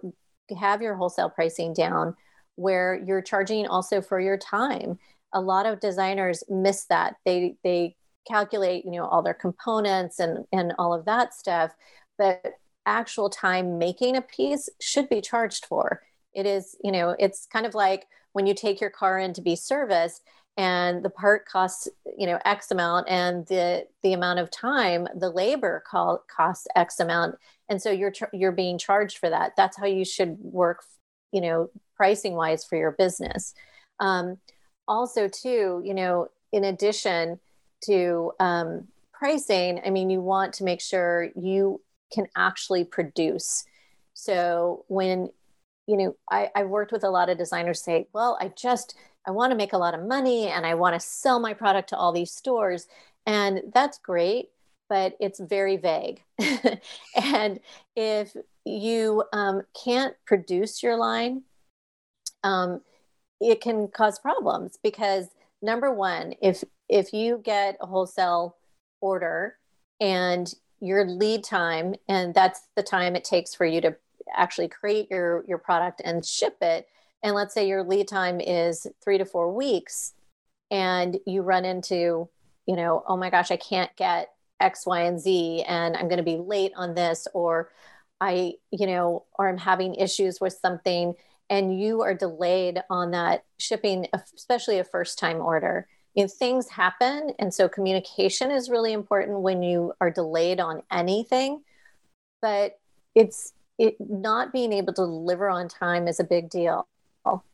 [0.59, 2.16] have your wholesale pricing down
[2.61, 4.99] where you're charging also for your time.
[5.33, 7.16] A lot of designers miss that.
[7.25, 7.96] They they
[8.29, 11.73] calculate, you know, all their components and and all of that stuff,
[12.18, 12.55] but
[12.87, 16.03] actual time making a piece should be charged for.
[16.35, 19.42] It is, you know, it's kind of like when you take your car in to
[19.42, 20.23] be serviced
[20.57, 25.31] and the part costs you know x amount and the the amount of time the
[25.31, 27.37] labor call costs x amount
[27.68, 30.83] and so you're you're being charged for that that's how you should work
[31.33, 33.52] you know pricing wise for your business.
[33.98, 34.38] Um,
[34.88, 37.38] also too you know in addition
[37.82, 41.78] to um, pricing i mean you want to make sure you
[42.14, 43.64] can actually produce.
[44.14, 45.28] So when
[45.86, 48.94] you know I, I worked with a lot of designers say well i just
[49.26, 51.90] i want to make a lot of money and i want to sell my product
[51.90, 52.88] to all these stores.
[53.26, 54.48] And that's great
[54.88, 56.22] but it's very vague.
[57.14, 57.60] And
[57.94, 58.34] if
[58.64, 61.42] you um, can't produce your line
[62.42, 62.81] um,
[63.40, 65.29] it can cause problems because
[65.62, 68.57] number one, if if you get a wholesale
[69.00, 69.57] order
[70.00, 73.96] and your lead time, and that's the time it takes for you to
[74.35, 76.87] actually create your your product and ship it,
[77.22, 80.14] and let's say your lead time is three to four weeks,
[80.70, 82.29] and you run into,
[82.66, 86.18] you know, oh my gosh, I can't get X, Y, and Z, and I'm going
[86.18, 87.70] to be late on this, or
[88.20, 91.14] I, you know, or I'm having issues with something
[91.50, 96.70] and you are delayed on that shipping, especially a first time order, you know, things
[96.70, 97.32] happen.
[97.38, 101.62] And so communication is really important when you are delayed on anything.
[102.40, 102.78] But
[103.14, 106.86] it's it not being able to deliver on time is a big deal.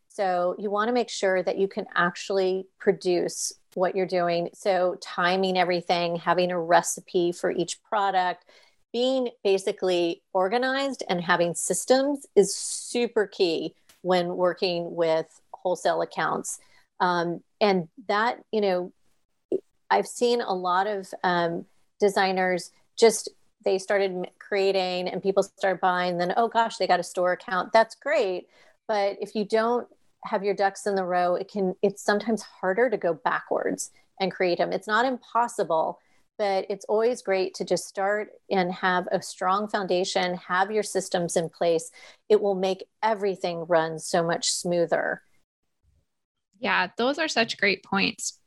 [0.09, 4.49] So you want to make sure that you can actually produce what you're doing.
[4.55, 8.43] So timing everything, having a recipe for each product,
[8.91, 13.75] being basically organized and having systems is super key
[14.07, 16.59] when working with wholesale accounts.
[17.01, 18.93] Um, and that, you know,
[19.89, 21.65] I've seen a lot of um,
[21.99, 23.29] designers just
[23.65, 27.73] they started creating and people start buying then oh gosh they got a store account.
[27.73, 28.47] That's great.
[28.87, 29.87] But if you don't
[30.23, 34.31] have your ducks in the row it can it's sometimes harder to go backwards and
[34.31, 35.99] create them it's not impossible
[36.37, 41.35] but it's always great to just start and have a strong foundation, have your systems
[41.35, 41.91] in place.
[42.29, 45.21] It will make everything run so much smoother.
[46.59, 48.39] Yeah, those are such great points.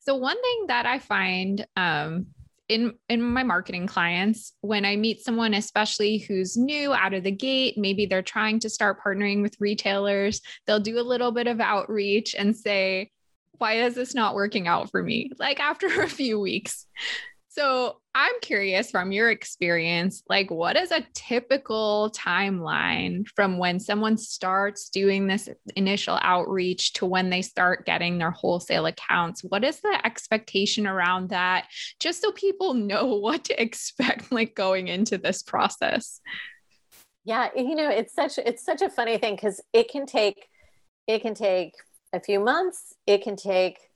[0.00, 2.26] So one thing that I find um,
[2.68, 7.32] in in my marketing clients when I meet someone, especially who's new out of the
[7.32, 11.60] gate, maybe they're trying to start partnering with retailers, they'll do a little bit of
[11.60, 13.10] outreach and say,
[13.60, 15.30] why is this not working out for me?
[15.38, 16.86] Like after a few weeks.
[17.52, 24.16] So I'm curious from your experience, like what is a typical timeline from when someone
[24.16, 29.42] starts doing this initial outreach to when they start getting their wholesale accounts?
[29.42, 31.66] What is the expectation around that?
[31.98, 36.20] Just so people know what to expect like going into this process.
[37.24, 40.46] Yeah, you know, it's such it's such a funny thing because it can take
[41.08, 41.74] it can take
[42.12, 43.90] a few months, it can take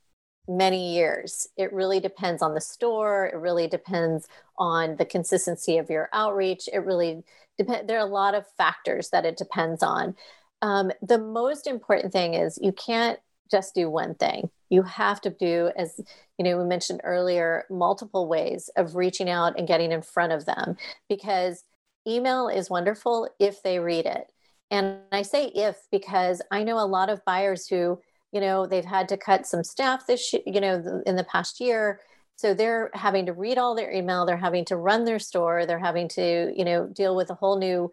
[0.46, 1.48] many years.
[1.56, 3.26] It really depends on the store.
[3.26, 6.68] It really depends on the consistency of your outreach.
[6.72, 7.24] It really
[7.58, 7.86] depends.
[7.86, 10.14] There are a lot of factors that it depends on.
[10.62, 13.18] Um, the most important thing is you can't
[13.50, 14.50] just do one thing.
[14.70, 16.00] You have to do, as
[16.38, 20.46] you know, we mentioned earlier, multiple ways of reaching out and getting in front of
[20.46, 20.76] them
[21.08, 21.64] because
[22.06, 24.32] email is wonderful if they read it.
[24.70, 28.00] And I say if because I know a lot of buyers who
[28.32, 32.00] you know they've had to cut some staff this you know in the past year.
[32.36, 35.78] So they're having to read all their email they're having to run their store they're
[35.78, 37.92] having to you know deal with a whole new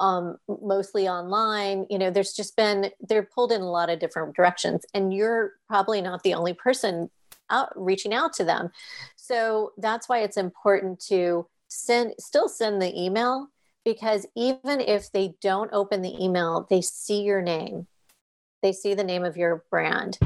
[0.00, 1.86] um, mostly online.
[1.90, 5.52] You know there's just been they're pulled in a lot of different directions and you're
[5.68, 7.10] probably not the only person
[7.50, 8.70] out reaching out to them.
[9.16, 13.48] So that's why it's important to send still send the email
[13.88, 17.86] because even if they don't open the email they see your name.
[18.62, 20.18] They see the name of your brand.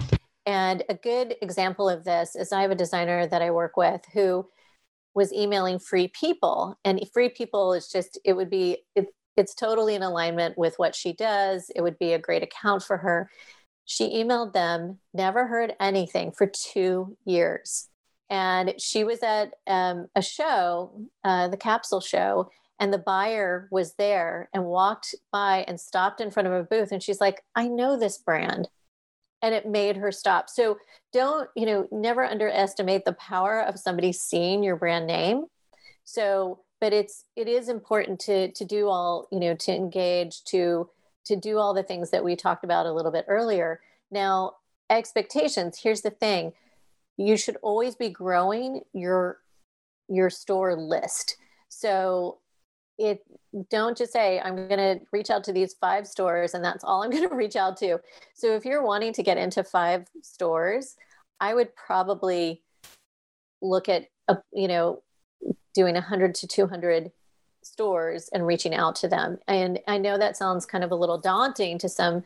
[0.44, 4.00] And a good example of this is I have a designer that I work with
[4.12, 4.48] who
[5.14, 9.06] was emailing free people and free people is just it would be it,
[9.36, 11.70] it's totally in alignment with what she does.
[11.76, 13.30] It would be a great account for her.
[13.84, 17.88] She emailed them never heard anything for two years.
[18.28, 22.50] And she was at um, a show uh, the capsule show
[22.80, 26.92] and the buyer was there and walked by and stopped in front of a booth.
[26.92, 28.68] And she's like i know this brand.
[29.44, 30.48] And it made her stop.
[30.48, 30.78] So
[31.12, 35.46] don't you know never underestimate the power of somebody seeing your brand name.
[36.04, 40.88] So but it's it is important to to do all you know to engage to
[41.24, 43.80] to do all the things that we talked about a little bit earlier.
[44.10, 44.56] Now
[44.90, 46.52] expectations here's the thing.
[47.16, 49.38] You should always be growing your
[50.08, 51.36] your store list.
[51.68, 52.38] So
[52.98, 53.22] it
[53.70, 57.02] don't just say i'm going to reach out to these five stores and that's all
[57.02, 57.98] i'm going to reach out to.
[58.34, 60.96] So if you're wanting to get into five stores
[61.40, 62.62] i would probably
[63.60, 65.02] look at a, you know
[65.74, 67.10] doing 100 to 200
[67.62, 69.38] stores and reaching out to them.
[69.48, 72.24] And i know that sounds kind of a little daunting to some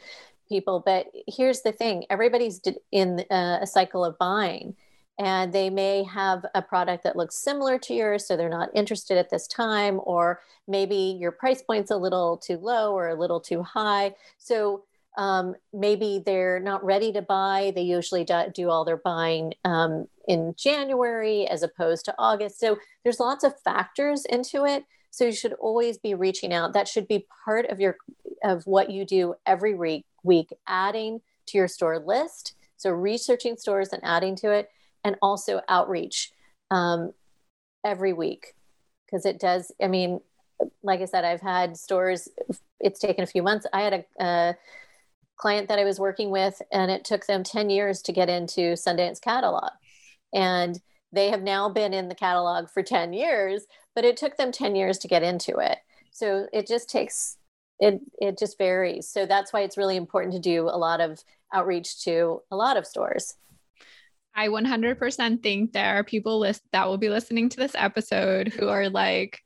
[0.49, 2.05] people but here's the thing.
[2.11, 2.61] Everybody's
[2.93, 4.77] in uh, a cycle of buying
[5.19, 9.17] and they may have a product that looks similar to yours so they're not interested
[9.17, 13.41] at this time or maybe your price point's a little too low or a little
[13.41, 14.15] too high.
[14.39, 14.85] So
[15.17, 17.73] um, maybe they're not ready to buy.
[17.75, 22.61] They usually do all their buying um, in january as opposed to august.
[22.61, 24.85] So there's lots of factors into it.
[25.11, 26.75] So you should always be reaching out.
[26.75, 27.97] That should be part of your
[28.45, 32.53] of what you do every week week adding to your store list.
[32.77, 34.69] So researching stores and adding to it
[35.07, 36.33] and also outreach
[36.73, 37.13] um,
[37.85, 38.55] every week
[39.07, 39.71] because it does.
[39.81, 40.21] I mean,
[40.83, 42.29] like I said, I've had stores.
[42.81, 43.67] It's taken a few months.
[43.73, 44.57] I had a, a
[45.37, 48.73] client that I was working with, and it took them ten years to get into
[48.73, 49.71] Sundance catalog,
[50.35, 50.81] and
[51.13, 54.75] they have now been in the catalog for 10 years but it took them 10
[54.75, 55.79] years to get into it
[56.11, 57.39] so it just takes
[57.79, 61.23] it it just varies so that's why it's really important to do a lot of
[61.55, 63.37] outreach to a lot of stores
[64.37, 68.69] I 100% think there are people list- that will be listening to this episode who
[68.69, 69.41] are like,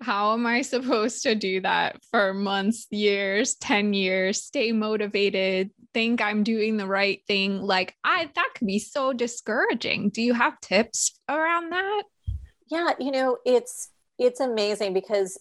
[0.00, 6.22] how am I supposed to do that for months, years, 10 years, stay motivated, think
[6.22, 7.60] I'm doing the right thing?
[7.60, 10.08] Like, I that could be so discouraging.
[10.08, 12.04] Do you have tips around that?
[12.70, 15.38] Yeah, you know, it's it's amazing because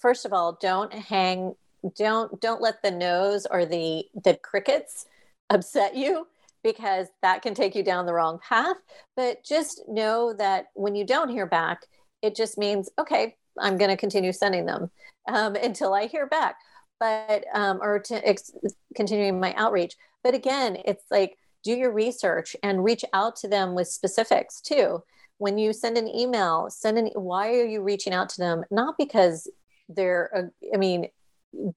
[0.00, 1.54] first of all, don't hang
[1.96, 5.06] don't don't let the nose or the the crickets
[5.50, 6.26] upset you
[6.62, 8.76] because that can take you down the wrong path.
[9.16, 11.80] But just know that when you don't hear back,
[12.22, 14.90] it just means, okay, I'm going to continue sending them
[15.28, 16.56] um, until I hear back,
[16.98, 18.52] but, um, or to ex-
[18.94, 19.94] continuing my outreach.
[20.22, 25.02] But again, it's like, do your research and reach out to them with specifics too.
[25.38, 28.64] When you send an email, send an, why are you reaching out to them?
[28.70, 29.50] Not because
[29.88, 31.08] they're, I mean,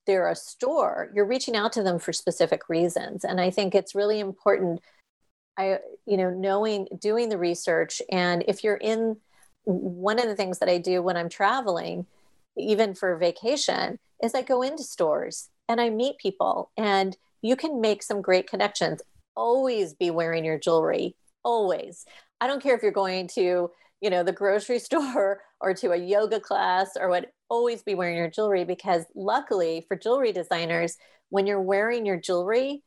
[0.06, 3.96] they're a store you're reaching out to them for specific reasons and i think it's
[3.96, 4.82] really important
[5.58, 9.18] i you know knowing doing the research and if you're in
[9.66, 12.06] one of the things that i do when i'm traveling
[12.58, 17.82] even for vacation is i go into stores and i meet people and you can
[17.82, 19.02] make some great connections
[19.36, 21.16] always be wearing your jewelry.
[21.44, 22.06] Always.
[22.42, 23.72] I don't care if you're going to,
[24.02, 28.18] you know, the grocery store or to a yoga class or what, always be wearing
[28.18, 30.98] your jewelry because luckily for jewelry designers,
[31.30, 32.84] when you're wearing your jewelry,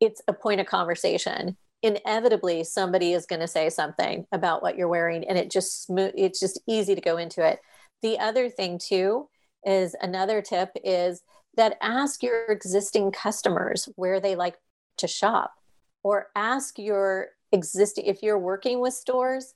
[0.00, 1.56] it's a point of conversation.
[1.82, 6.12] Inevitably, somebody is going to say something about what you're wearing, and it just smooth.
[6.16, 7.60] It's just easy to go into it.
[8.02, 9.28] The other thing too
[9.64, 11.22] is another tip is
[11.56, 14.56] that ask your existing customers where they like
[14.98, 15.54] to shop,
[16.02, 19.54] or ask your existing if you're working with stores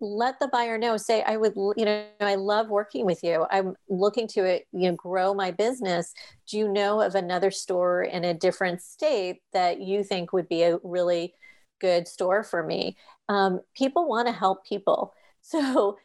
[0.00, 3.46] let the buyer know say i would you know i love working with you.
[3.50, 6.14] I'm looking to it you know grow my business.
[6.48, 10.62] Do you know of another store in a different state that you think would be
[10.62, 11.34] a really
[11.80, 12.96] good store for me?
[13.28, 15.14] Um, people want to help people.
[15.42, 15.96] So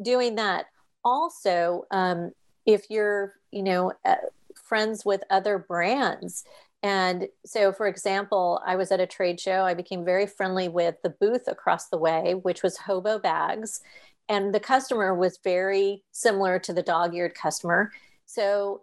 [0.00, 0.66] doing that.
[1.04, 2.32] Also um,
[2.64, 4.16] if you're you know uh,
[4.54, 6.44] friends with other brands
[6.84, 9.62] and so, for example, I was at a trade show.
[9.62, 13.80] I became very friendly with the booth across the way, which was Hobo Bags.
[14.28, 17.90] And the customer was very similar to the Dogeared customer.
[18.26, 18.82] So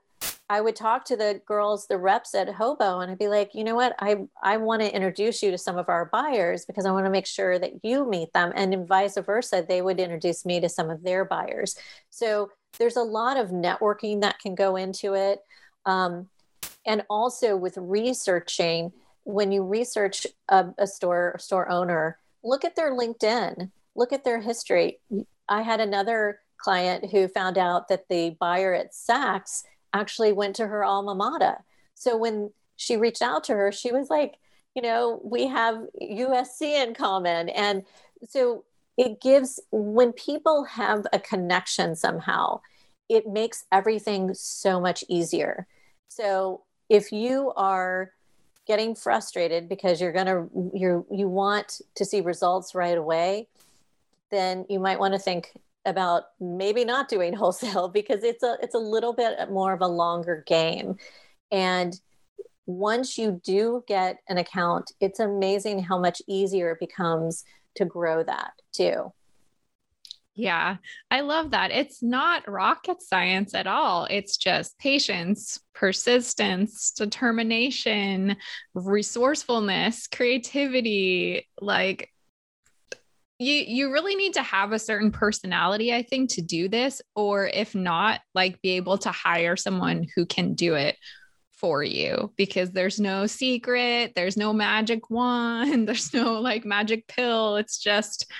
[0.49, 3.63] I would talk to the girls, the reps at Hobo, and I'd be like, you
[3.63, 3.93] know what?
[3.99, 7.11] I, I want to introduce you to some of our buyers because I want to
[7.11, 8.51] make sure that you meet them.
[8.55, 11.77] And vice versa, they would introduce me to some of their buyers.
[12.09, 12.49] So
[12.79, 15.37] there's a lot of networking that can go into it.
[15.85, 16.29] Um,
[16.85, 18.91] and also with researching
[19.23, 24.39] when you research a, a store store owner look at their linkedin look at their
[24.39, 24.99] history.
[25.49, 29.63] I had another client who found out that the buyer at saks
[29.93, 31.63] actually went to her alma mater.
[31.93, 34.37] So when she reached out to her she was like
[34.75, 37.49] you know we have usc in common.
[37.49, 37.83] And
[38.27, 38.63] so
[38.97, 42.61] it gives when people have a connection somehow
[43.09, 45.67] it makes everything so much easier.
[46.07, 48.11] So if you are
[48.67, 53.47] getting frustrated because you're going to you you want to see results right away,
[54.29, 55.53] then you might want to think
[55.85, 59.87] about maybe not doing wholesale because it's a it's a little bit more of a
[59.87, 60.97] longer game.
[61.49, 61.99] And
[62.65, 68.21] once you do get an account, it's amazing how much easier it becomes to grow
[68.21, 69.13] that too.
[70.33, 70.77] Yeah,
[71.09, 71.71] I love that.
[71.71, 74.07] It's not rocket science at all.
[74.09, 78.37] It's just patience, persistence, determination,
[78.73, 81.49] resourcefulness, creativity.
[81.59, 82.11] Like
[83.39, 87.47] you you really need to have a certain personality I think to do this or
[87.47, 90.95] if not, like be able to hire someone who can do it
[91.53, 97.57] for you because there's no secret, there's no magic wand, there's no like magic pill.
[97.57, 98.31] It's just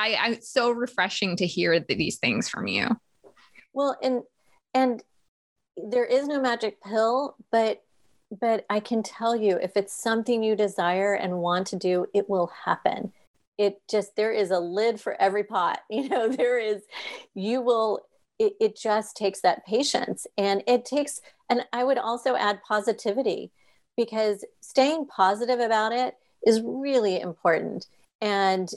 [0.00, 2.88] I, I it's so refreshing to hear these things from you.
[3.72, 4.22] Well, and
[4.74, 5.02] and
[5.76, 7.82] there is no magic pill, but
[8.40, 12.30] but I can tell you if it's something you desire and want to do, it
[12.30, 13.12] will happen.
[13.58, 15.80] It just there is a lid for every pot.
[15.90, 16.82] You know, there is
[17.34, 18.00] you will
[18.38, 21.20] it, it just takes that patience and it takes
[21.50, 23.50] and I would also add positivity
[23.96, 26.14] because staying positive about it
[26.46, 27.86] is really important.
[28.22, 28.72] And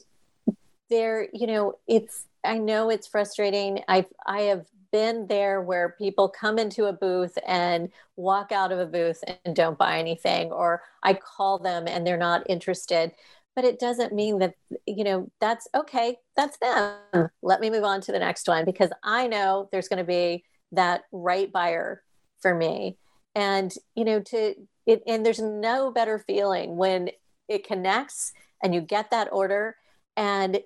[0.94, 3.82] there you know it's i know it's frustrating.
[3.88, 8.78] I've i have been there where people come into a booth and walk out of
[8.78, 13.12] a booth and don't buy anything or i call them and they're not interested.
[13.56, 14.54] But it doesn't mean that
[14.86, 17.30] you know that's okay that's them.
[17.42, 20.44] Let me move on to the next one because i know there's going to be
[20.74, 22.04] that right buyer
[22.42, 22.98] for me.
[23.36, 27.10] And you know to it and there's no better feeling when
[27.48, 29.76] it connects and you get that order
[30.16, 30.60] and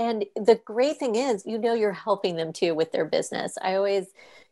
[0.00, 3.56] and the great thing is you know you're helping them too with their business.
[3.62, 4.06] I always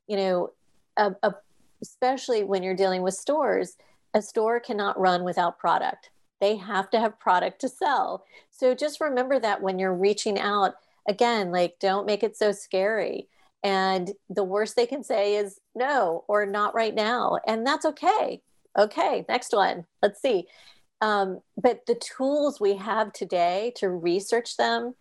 [0.07, 0.53] you know
[0.97, 1.35] a, a,
[1.83, 3.77] especially when you're dealing with stores
[4.15, 6.11] a store cannot run without product.
[6.41, 8.25] They have to have product to sell.
[8.51, 10.75] So just remember that when you're reaching out
[11.09, 13.29] again like don't make it so scary.
[13.65, 17.39] And the worst they can say is no or not right now.
[17.47, 18.41] And that's okay.
[18.79, 19.87] Okay next one.
[20.03, 20.47] Let's see.
[21.01, 24.95] Um, but the tools we have today to research them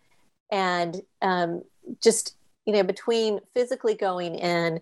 [0.50, 1.62] and um,
[2.02, 2.36] just
[2.66, 4.80] you know between physically going in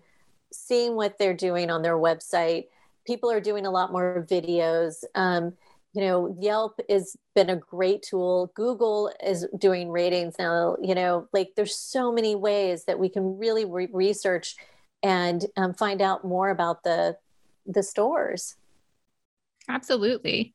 [0.51, 2.65] seeing what they're doing on their website
[3.05, 5.53] people are doing a lot more videos um,
[5.93, 8.51] you know yelp has been a great tool.
[8.55, 13.37] Google is doing ratings now you know like there's so many ways that we can
[13.37, 14.55] really re- research
[15.03, 17.17] and um, find out more about the
[17.65, 18.55] the stores.
[19.69, 20.53] Absolutely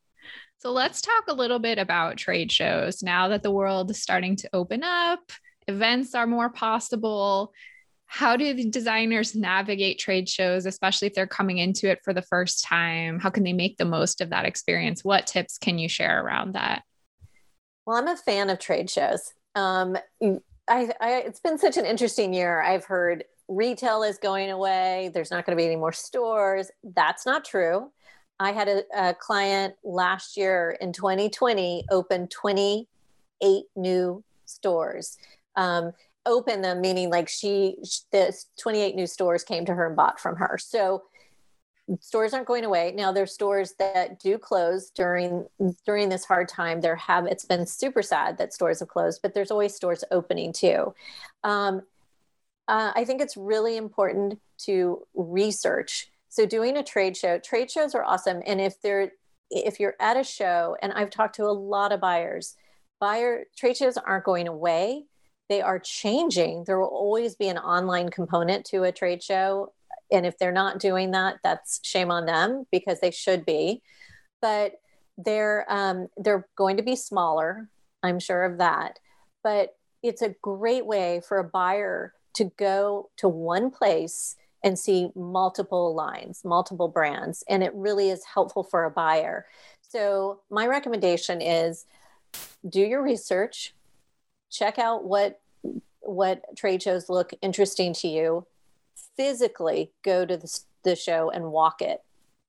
[0.62, 4.36] so let's talk a little bit about trade shows now that the world is starting
[4.36, 5.32] to open up,
[5.66, 7.52] events are more possible.
[8.06, 12.22] how do the designers navigate trade shows, especially if they're coming into it for the
[12.22, 13.18] first time?
[13.18, 15.02] How can they make the most of that experience?
[15.02, 16.84] What tips can you share around that?
[17.84, 19.32] Well, I'm a fan of trade shows.
[19.56, 22.62] Um, I, I, it's been such an interesting year.
[22.62, 25.10] I've heard retail is going away.
[25.12, 26.70] There's not going to be any more stores.
[26.84, 27.90] That's not true.
[28.38, 35.16] I had a, a client last year in 2020 open 28 new stores.
[35.56, 35.92] Um,
[36.24, 37.76] open them meaning like she
[38.12, 40.56] the 28 new stores came to her and bought from her.
[40.58, 41.02] So
[42.00, 42.92] stores aren't going away.
[42.96, 45.46] Now there's stores that do close during
[45.84, 46.80] during this hard time.
[46.80, 50.52] There have it's been super sad that stores have closed but there's always stores opening
[50.52, 50.94] too.
[51.44, 51.82] Um,
[52.68, 57.94] uh, i think it's really important to research so doing a trade show trade shows
[57.94, 59.12] are awesome and if they're
[59.50, 62.56] if you're at a show and i've talked to a lot of buyers
[63.00, 65.04] buyer trade shows aren't going away
[65.52, 66.64] they are changing.
[66.64, 69.74] There will always be an online component to a trade show.
[70.10, 73.82] And if they're not doing that, that's shame on them because they should be.
[74.40, 74.72] But
[75.18, 77.68] they're um, they're going to be smaller.
[78.02, 78.98] I'm sure of that.
[79.44, 85.10] But it's a great way for a buyer to go to one place and see
[85.14, 89.46] multiple lines, multiple brands, and it really is helpful for a buyer.
[89.80, 91.84] So my recommendation is
[92.68, 93.74] do your research,
[94.50, 95.40] check out what
[96.00, 98.46] what trade shows look interesting to you,
[99.16, 102.02] physically go to the, the show and walk it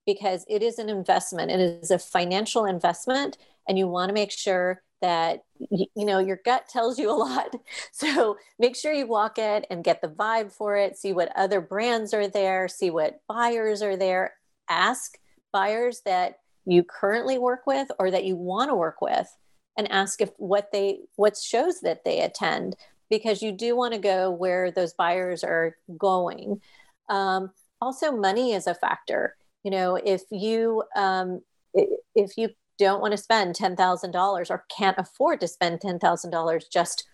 [0.06, 1.50] because it is an investment.
[1.50, 3.38] It is a financial investment,
[3.68, 7.54] and you want to make sure that you know your gut tells you a lot.
[7.92, 10.96] So make sure you walk it and get the vibe for it.
[10.96, 12.68] See what other brands are there.
[12.68, 14.34] See what buyers are there.
[14.68, 15.18] Ask
[15.52, 19.28] buyers that you currently work with or that you want to work with
[19.76, 22.76] and ask if what they what shows that they attend
[23.10, 26.60] because you do want to go where those buyers are going.
[27.08, 29.36] Um, also, money is a factor.
[29.62, 31.42] You know, if you um,
[31.74, 35.98] if you don't want to spend ten thousand dollars or can't afford to spend ten
[35.98, 37.08] thousand dollars just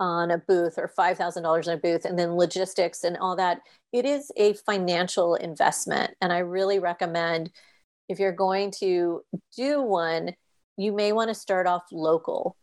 [0.00, 3.36] on a booth or five thousand dollars in a booth, and then logistics and all
[3.36, 3.60] that,
[3.92, 6.14] it is a financial investment.
[6.20, 7.50] And I really recommend
[8.08, 9.22] if you're going to
[9.56, 10.34] do one,
[10.76, 12.56] you may want to start off local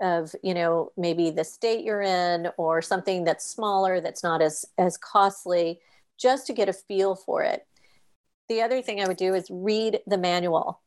[0.00, 4.64] of you know maybe the state you're in or something that's smaller that's not as
[4.78, 5.78] as costly
[6.18, 7.66] just to get a feel for it
[8.50, 10.82] the other thing i would do is read the manual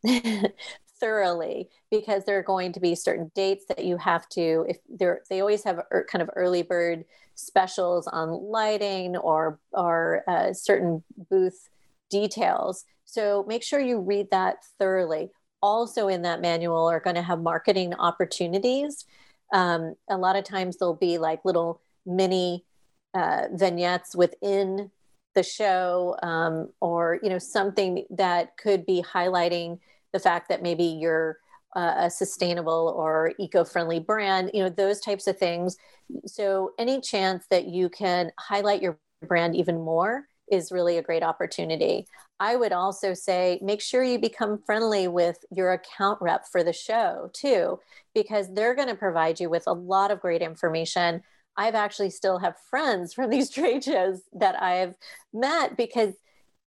[0.99, 5.21] thoroughly because there are going to be certain dates that you have to if they're
[5.29, 7.03] they always have er, kind of early bird
[7.33, 11.67] specials on lighting or or uh, certain booth
[12.11, 15.31] details so make sure you read that thoroughly
[15.63, 19.05] also in that manual are going to have marketing opportunities.
[19.53, 22.65] Um, a lot of times there'll be like little mini
[23.13, 24.91] uh, vignettes within
[25.35, 29.79] the show um, or you know something that could be highlighting
[30.11, 31.37] the fact that maybe you're
[31.75, 35.77] uh, a sustainable or eco-friendly brand you know those types of things
[36.25, 41.23] so any chance that you can highlight your brand even more is really a great
[41.23, 42.05] opportunity.
[42.39, 46.73] I would also say make sure you become friendly with your account rep for the
[46.73, 47.79] show too,
[48.13, 51.21] because they're going to provide you with a lot of great information.
[51.55, 54.95] I've actually still have friends from these trade shows that I've
[55.33, 56.13] met because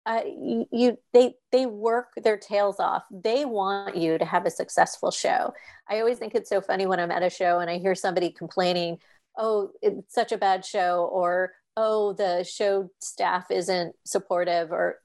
[0.06, 0.20] uh,
[0.70, 3.04] you, they they work their tails off.
[3.10, 5.54] They want you to have a successful show.
[5.88, 8.30] I always think it's so funny when I'm at a show and I hear somebody
[8.30, 8.98] complaining,
[9.38, 15.00] "Oh, it's such a bad show," or oh, the show staff isn't supportive, or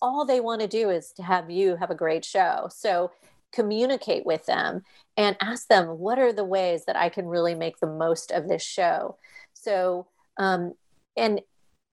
[0.00, 2.68] all they want to do is to have you have a great show.
[2.70, 3.10] So
[3.54, 4.82] communicate with them
[5.16, 8.48] and ask them, what are the ways that I can really make the most of
[8.48, 9.16] this show?
[9.52, 10.06] So,
[10.38, 10.74] um,
[11.16, 11.40] and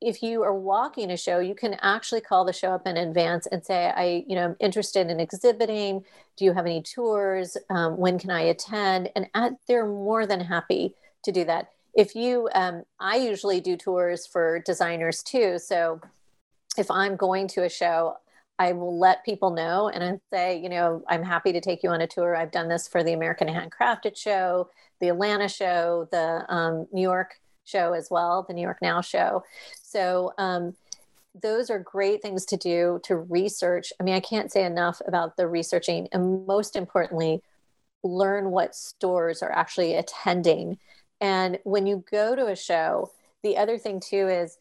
[0.02, 3.46] if you are walking a show, you can actually call the show up in advance
[3.46, 6.04] and say, I, you know, I'm interested in exhibiting.
[6.38, 7.56] Do you have any tours?
[7.70, 9.10] Um, when can I attend?
[9.16, 13.76] And at, they're more than happy to do that if you um, i usually do
[13.76, 16.00] tours for designers too so
[16.78, 18.16] if i'm going to a show
[18.62, 21.90] i will let people know and i say you know i'm happy to take you
[21.90, 22.36] on a tour.
[22.36, 27.40] I've done this for the american handcrafted show the atlanta show the um, new york
[27.64, 29.44] show as well the new york now show.
[29.82, 30.76] So um,
[31.42, 33.94] those are great things to do to research.
[34.00, 37.42] I mean i can't say enough about the researching and most importantly
[38.04, 40.78] learn what stores are actually attending.
[41.20, 43.12] And when you go to a show,
[43.44, 44.58] the other thing too is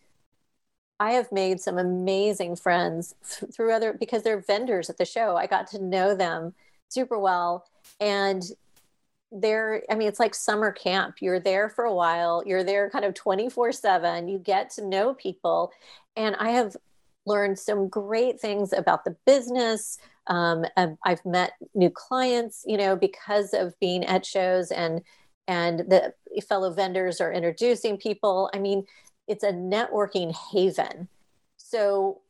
[1.01, 5.34] I have made some amazing friends through other because they're vendors at the show.
[5.34, 6.55] I got to know them
[6.90, 7.64] super well.
[7.98, 8.42] And
[9.32, 11.16] there i mean it's like summer camp.
[11.20, 12.42] You're there for a while.
[12.44, 15.72] You're there kind of 24 7 you get to know people.
[16.16, 16.76] And i have
[17.26, 19.98] learned some great things about the business.
[20.26, 25.01] Um, i've met new clients you know because of being at shows and
[25.48, 26.12] and the
[26.48, 28.51] fellow vendors are introducing people.
[28.55, 28.84] I mean
[29.30, 31.08] it's a networking haven
[31.56, 32.20] so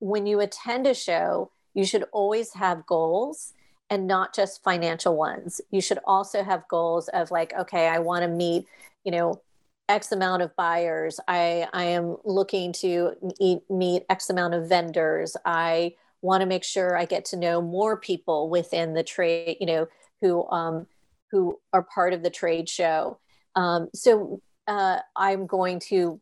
[0.00, 3.52] when you attend a show you should always have goals
[3.90, 5.60] and not just financial ones.
[5.70, 8.66] You should also have goals of like, okay, I want to meet,
[9.04, 9.40] you know,
[9.88, 11.20] X amount of buyers.
[11.28, 15.36] I, I am looking to meet, meet X amount of vendors.
[15.44, 19.66] I want to make sure I get to know more people within the trade, you
[19.66, 19.86] know,
[20.20, 20.86] who, um,
[21.30, 23.18] who are part of the trade show.
[23.54, 26.20] Um, so uh, I'm going to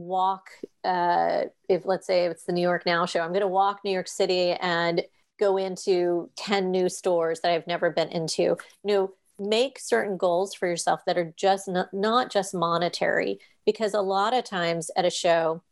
[0.00, 0.50] walk,
[0.84, 3.92] uh, if let's say it's the New York Now show, I'm going to walk New
[3.92, 5.02] York City and
[5.38, 8.42] go into 10 new stores that I've never been into.
[8.42, 13.94] You know, make certain goals for yourself that are just not, not just monetary because
[13.94, 15.62] a lot of times at a show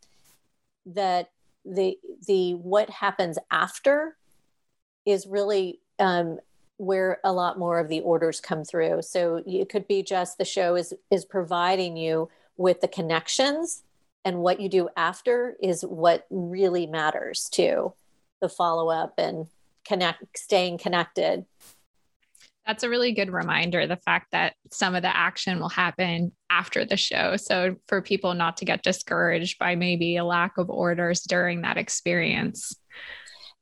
[0.86, 1.30] that
[1.64, 4.16] the the what happens after
[5.04, 6.38] is really um,
[6.78, 10.44] where a lot more of the orders come through so it could be just the
[10.44, 13.82] show is is providing you with the connections
[14.24, 17.92] and what you do after is what really matters to
[18.40, 19.46] the follow up and
[19.86, 21.44] connect staying connected.
[22.66, 26.84] That's a really good reminder the fact that some of the action will happen after
[26.84, 27.36] the show.
[27.36, 31.78] So for people not to get discouraged by maybe a lack of orders during that
[31.78, 32.76] experience.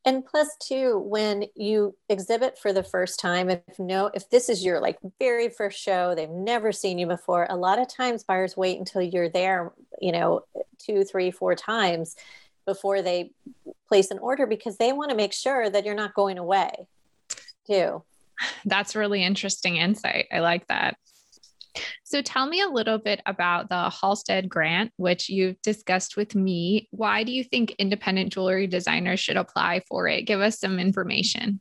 [0.05, 4.65] And plus too when you exhibit for the first time if no if this is
[4.65, 8.57] your like very first show they've never seen you before a lot of times buyers
[8.57, 10.43] wait until you're there you know
[10.79, 12.17] two three four times
[12.67, 13.31] before they
[13.89, 16.89] place an order because they want to make sure that you're not going away
[17.67, 18.03] too.
[18.65, 20.27] That's really interesting insight.
[20.33, 20.97] I like that.
[22.05, 26.89] So tell me a little bit about the Halstead grant, which you've discussed with me.
[26.91, 30.23] Why do you think independent jewelry designers should apply for it?
[30.23, 31.61] Give us some information.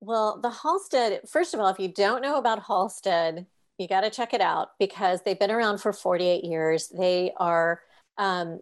[0.00, 3.46] Well, the Halstead, first of all, if you don't know about Halstead,
[3.78, 6.88] you got to check it out because they've been around for 48 years.
[6.88, 7.80] They are,
[8.18, 8.60] um,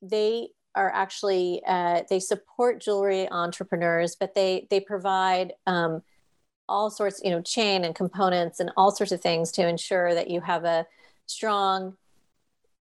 [0.00, 6.02] they are actually uh, they support jewelry entrepreneurs, but they they provide um,
[6.68, 10.30] all sorts, you know, chain and components and all sorts of things to ensure that
[10.30, 10.86] you have a
[11.26, 11.96] strong,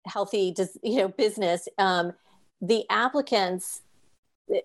[0.06, 0.54] healthy,
[0.84, 1.68] you know, business.
[1.78, 2.14] Um,
[2.62, 3.82] the applicants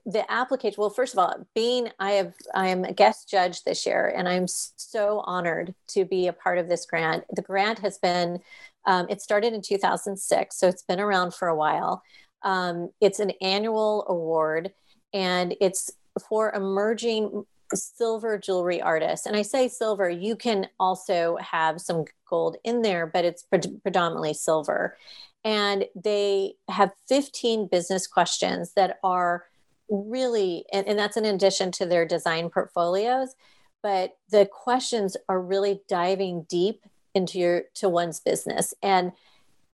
[0.07, 3.85] the application well first of all being i have i am a guest judge this
[3.85, 7.99] year and i'm so honored to be a part of this grant the grant has
[7.99, 8.39] been
[8.87, 12.03] um, it started in 2006 so it's been around for a while
[12.43, 14.73] um, it's an annual award
[15.13, 15.91] and it's
[16.29, 19.27] for emerging silver jewelry artists.
[19.27, 23.79] And I say silver, you can also have some gold in there, but it's pre-
[23.83, 24.97] predominantly silver.
[25.45, 29.45] And they have 15 business questions that are
[29.93, 33.35] really, and, and that's in addition to their design portfolios,
[33.83, 38.73] but the questions are really diving deep into your to one's business.
[38.83, 39.13] And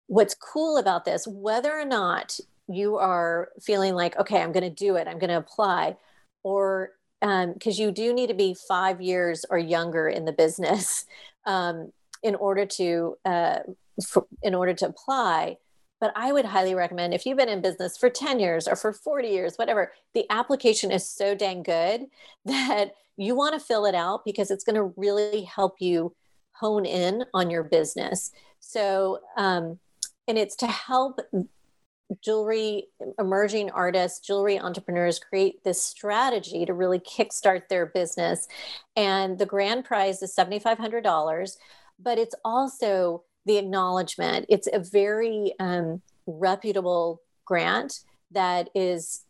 [0.07, 2.39] what's cool about this, whether or not
[2.69, 5.97] you are feeling like, okay, I'm going to do it, I'm going to apply,
[6.43, 11.07] or because um, you do need to be five years or younger in the business
[11.47, 11.93] um,
[12.23, 13.59] in order to uh,
[14.07, 15.57] for, in order to apply.
[16.01, 18.92] But I would highly recommend if you've been in business for 10 years or for
[18.92, 22.07] 40 years, whatever, the application is so dang good
[22.45, 26.14] that you want to fill it out because it's going to really help you
[26.53, 28.32] hone in on your business.
[28.61, 29.78] So, um,
[30.26, 31.20] and it's to help
[32.22, 32.84] jewelry
[33.18, 38.47] emerging artists jewelry entrepreneurs create this strategy to really kickstart their business
[38.95, 41.57] and the grand prize is $7500
[41.99, 49.24] but it's also the acknowledgement it's a very um, reputable grant that is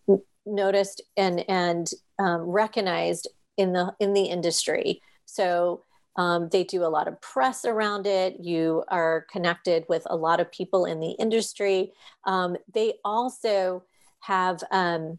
[0.47, 5.83] noticed and and um, recognized in the in the industry so
[6.17, 8.39] um, they do a lot of press around it.
[8.41, 11.93] You are connected with a lot of people in the industry.
[12.25, 13.83] Um, they also
[14.21, 15.19] have um,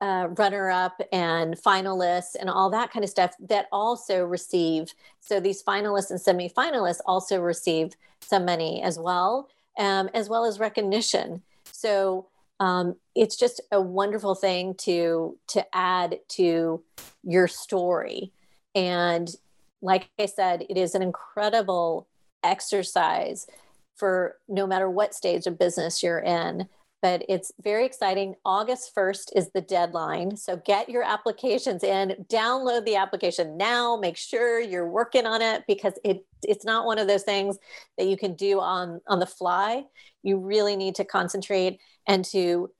[0.00, 4.92] uh, runner up and finalists and all that kind of stuff that also receive.
[5.20, 10.44] So these finalists and semi finalists also receive some money as well, um, as well
[10.44, 11.42] as recognition.
[11.70, 12.26] So
[12.60, 16.82] um, it's just a wonderful thing to to add to
[17.22, 18.32] your story
[18.74, 19.34] and
[19.84, 22.08] like I said, it is an incredible
[22.42, 23.46] exercise
[23.96, 26.68] for no matter what stage of business you're in.
[27.04, 28.34] But it's very exciting.
[28.46, 30.38] August 1st is the deadline.
[30.38, 35.64] So get your applications in, download the application now, make sure you're working on it
[35.68, 37.58] because it it's not one of those things
[37.98, 39.84] that you can do on on the fly.
[40.22, 42.70] You really need to concentrate and to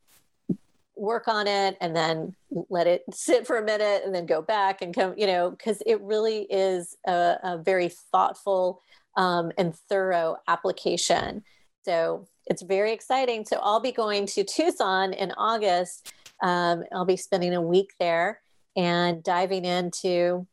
[0.97, 2.35] work on it and then
[2.71, 5.83] let it sit for a minute and then go back and come, you know, because
[5.85, 8.81] it really is a, a very thoughtful
[9.19, 11.45] um, and thorough application.
[11.85, 13.45] So it's very exciting.
[13.45, 16.13] So I'll be going to Tucson in August.
[16.43, 18.41] Um, I'll be spending a week there
[18.77, 20.47] and diving into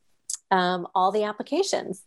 [0.52, 2.04] um, all the applications.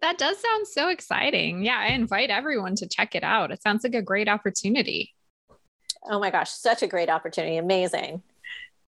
[0.00, 1.64] That does sound so exciting.
[1.64, 3.52] Yeah, I invite everyone to check it out.
[3.52, 5.14] It sounds like a great opportunity.
[6.10, 7.56] Oh my gosh, such a great opportunity.
[7.56, 8.22] Amazing.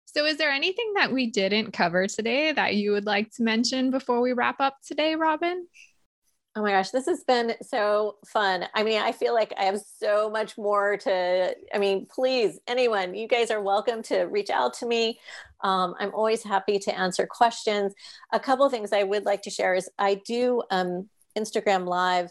[0.06, 3.90] So, is there anything that we didn't cover today that you would like to mention
[3.90, 5.66] before we wrap up today, Robin?
[6.56, 8.66] Oh my gosh, this has been so fun.
[8.74, 11.56] I mean, I feel like I have so much more to.
[11.74, 15.18] I mean, please, anyone, you guys are welcome to reach out to me.
[15.64, 17.92] Um, I'm always happy to answer questions.
[18.32, 22.30] A couple things I would like to share is I do um, Instagram Live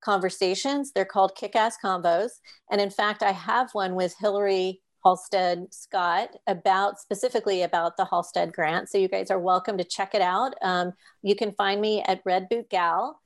[0.00, 0.92] conversations.
[0.92, 2.30] They're called Kick Ass Convos.
[2.70, 8.54] And in fact, I have one with Hillary Halstead Scott about specifically about the Halstead
[8.54, 8.88] grant.
[8.88, 10.54] So you guys are welcome to check it out.
[10.62, 13.20] Um, you can find me at Red Boot Gal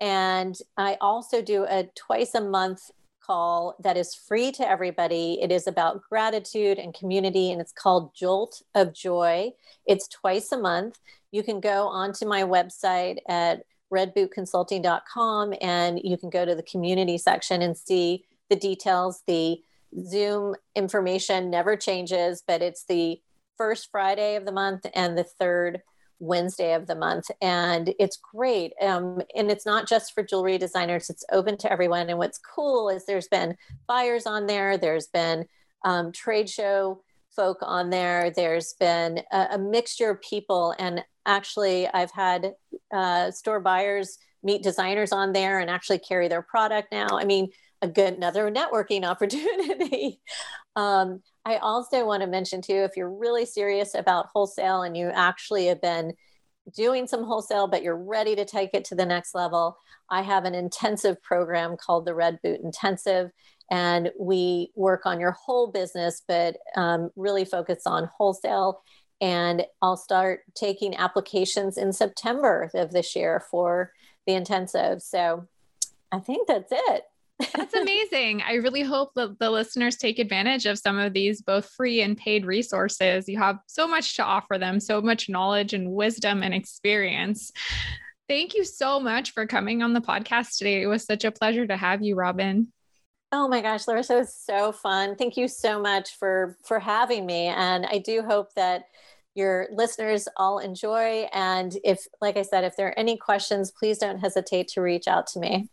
[0.00, 2.90] and I also do a twice a month
[3.26, 5.38] call that is free to everybody.
[5.42, 9.52] It is about gratitude and community, and it's called Jolt of Joy.
[9.86, 10.98] It's twice a month.
[11.32, 17.18] You can go onto my website at redbootconsulting.com and you can go to the community
[17.18, 19.22] section and see the details.
[19.26, 19.60] The
[20.04, 23.20] Zoom information never changes, but it's the
[23.56, 25.82] first Friday of the month and the third
[26.18, 27.30] Wednesday of the month.
[27.40, 28.72] And it's great.
[28.80, 32.08] Um, and it's not just for jewelry designers, it's open to everyone.
[32.08, 33.56] And what's cool is there's been
[33.86, 35.46] buyers on there, there's been
[35.84, 37.02] um, trade show
[37.34, 40.74] folk on there, there's been a, a mixture of people.
[40.78, 42.54] And actually, I've had
[42.92, 47.08] uh, store buyers meet designers on there and actually carry their product now.
[47.12, 47.50] I mean,
[47.82, 50.20] a good another networking opportunity.
[50.76, 55.10] um, I also want to mention too, if you're really serious about wholesale and you
[55.14, 56.12] actually have been
[56.74, 59.78] doing some wholesale, but you're ready to take it to the next level,
[60.10, 63.30] I have an intensive program called the Red Boot Intensive.
[63.70, 68.82] And we work on your whole business, but um, really focus on wholesale.
[69.20, 73.92] And I'll start taking applications in September of this year for
[74.26, 75.00] the intensive.
[75.00, 75.46] So
[76.10, 77.04] I think that's it.
[77.38, 78.42] That's amazing.
[78.42, 82.16] I really hope that the listeners take advantage of some of these both free and
[82.16, 83.28] paid resources.
[83.28, 87.52] You have so much to offer them, so much knowledge and wisdom and experience.
[88.28, 90.82] Thank you so much for coming on the podcast today.
[90.82, 92.72] It was such a pleasure to have you, Robin.
[93.32, 95.14] Oh my gosh, Laryssa, it was so fun.
[95.16, 97.46] Thank you so much for for having me.
[97.48, 98.84] And I do hope that
[99.34, 101.28] your listeners all enjoy.
[101.32, 105.06] And if, like I said, if there are any questions, please don't hesitate to reach
[105.06, 105.68] out to me.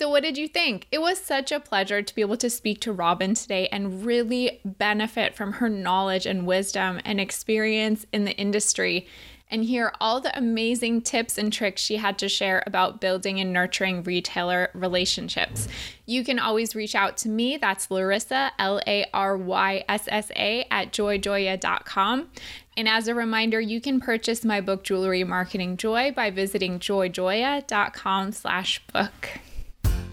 [0.00, 0.86] So, what did you think?
[0.90, 4.58] It was such a pleasure to be able to speak to Robin today and really
[4.64, 9.06] benefit from her knowledge and wisdom and experience in the industry
[9.50, 13.52] and hear all the amazing tips and tricks she had to share about building and
[13.52, 15.68] nurturing retailer relationships.
[16.06, 17.58] You can always reach out to me.
[17.58, 22.30] That's Laryssa, L A R Y S S A, at joyjoya.com.
[22.74, 28.32] And as a reminder, you can purchase my book, Jewelry Marketing Joy, by visiting joyjoya.com
[28.32, 29.28] slash book.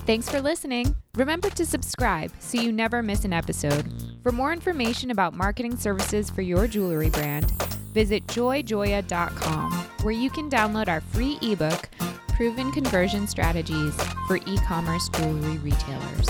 [0.08, 0.96] Thanks for listening.
[1.16, 3.92] Remember to subscribe so you never miss an episode.
[4.24, 7.52] For more information about marketing services for your jewelry brand,
[7.94, 11.90] visit joyjoya.com, where you can download our free ebook,
[12.30, 13.94] Proven Conversion Strategies
[14.28, 16.30] for E commerce jewelry retailers.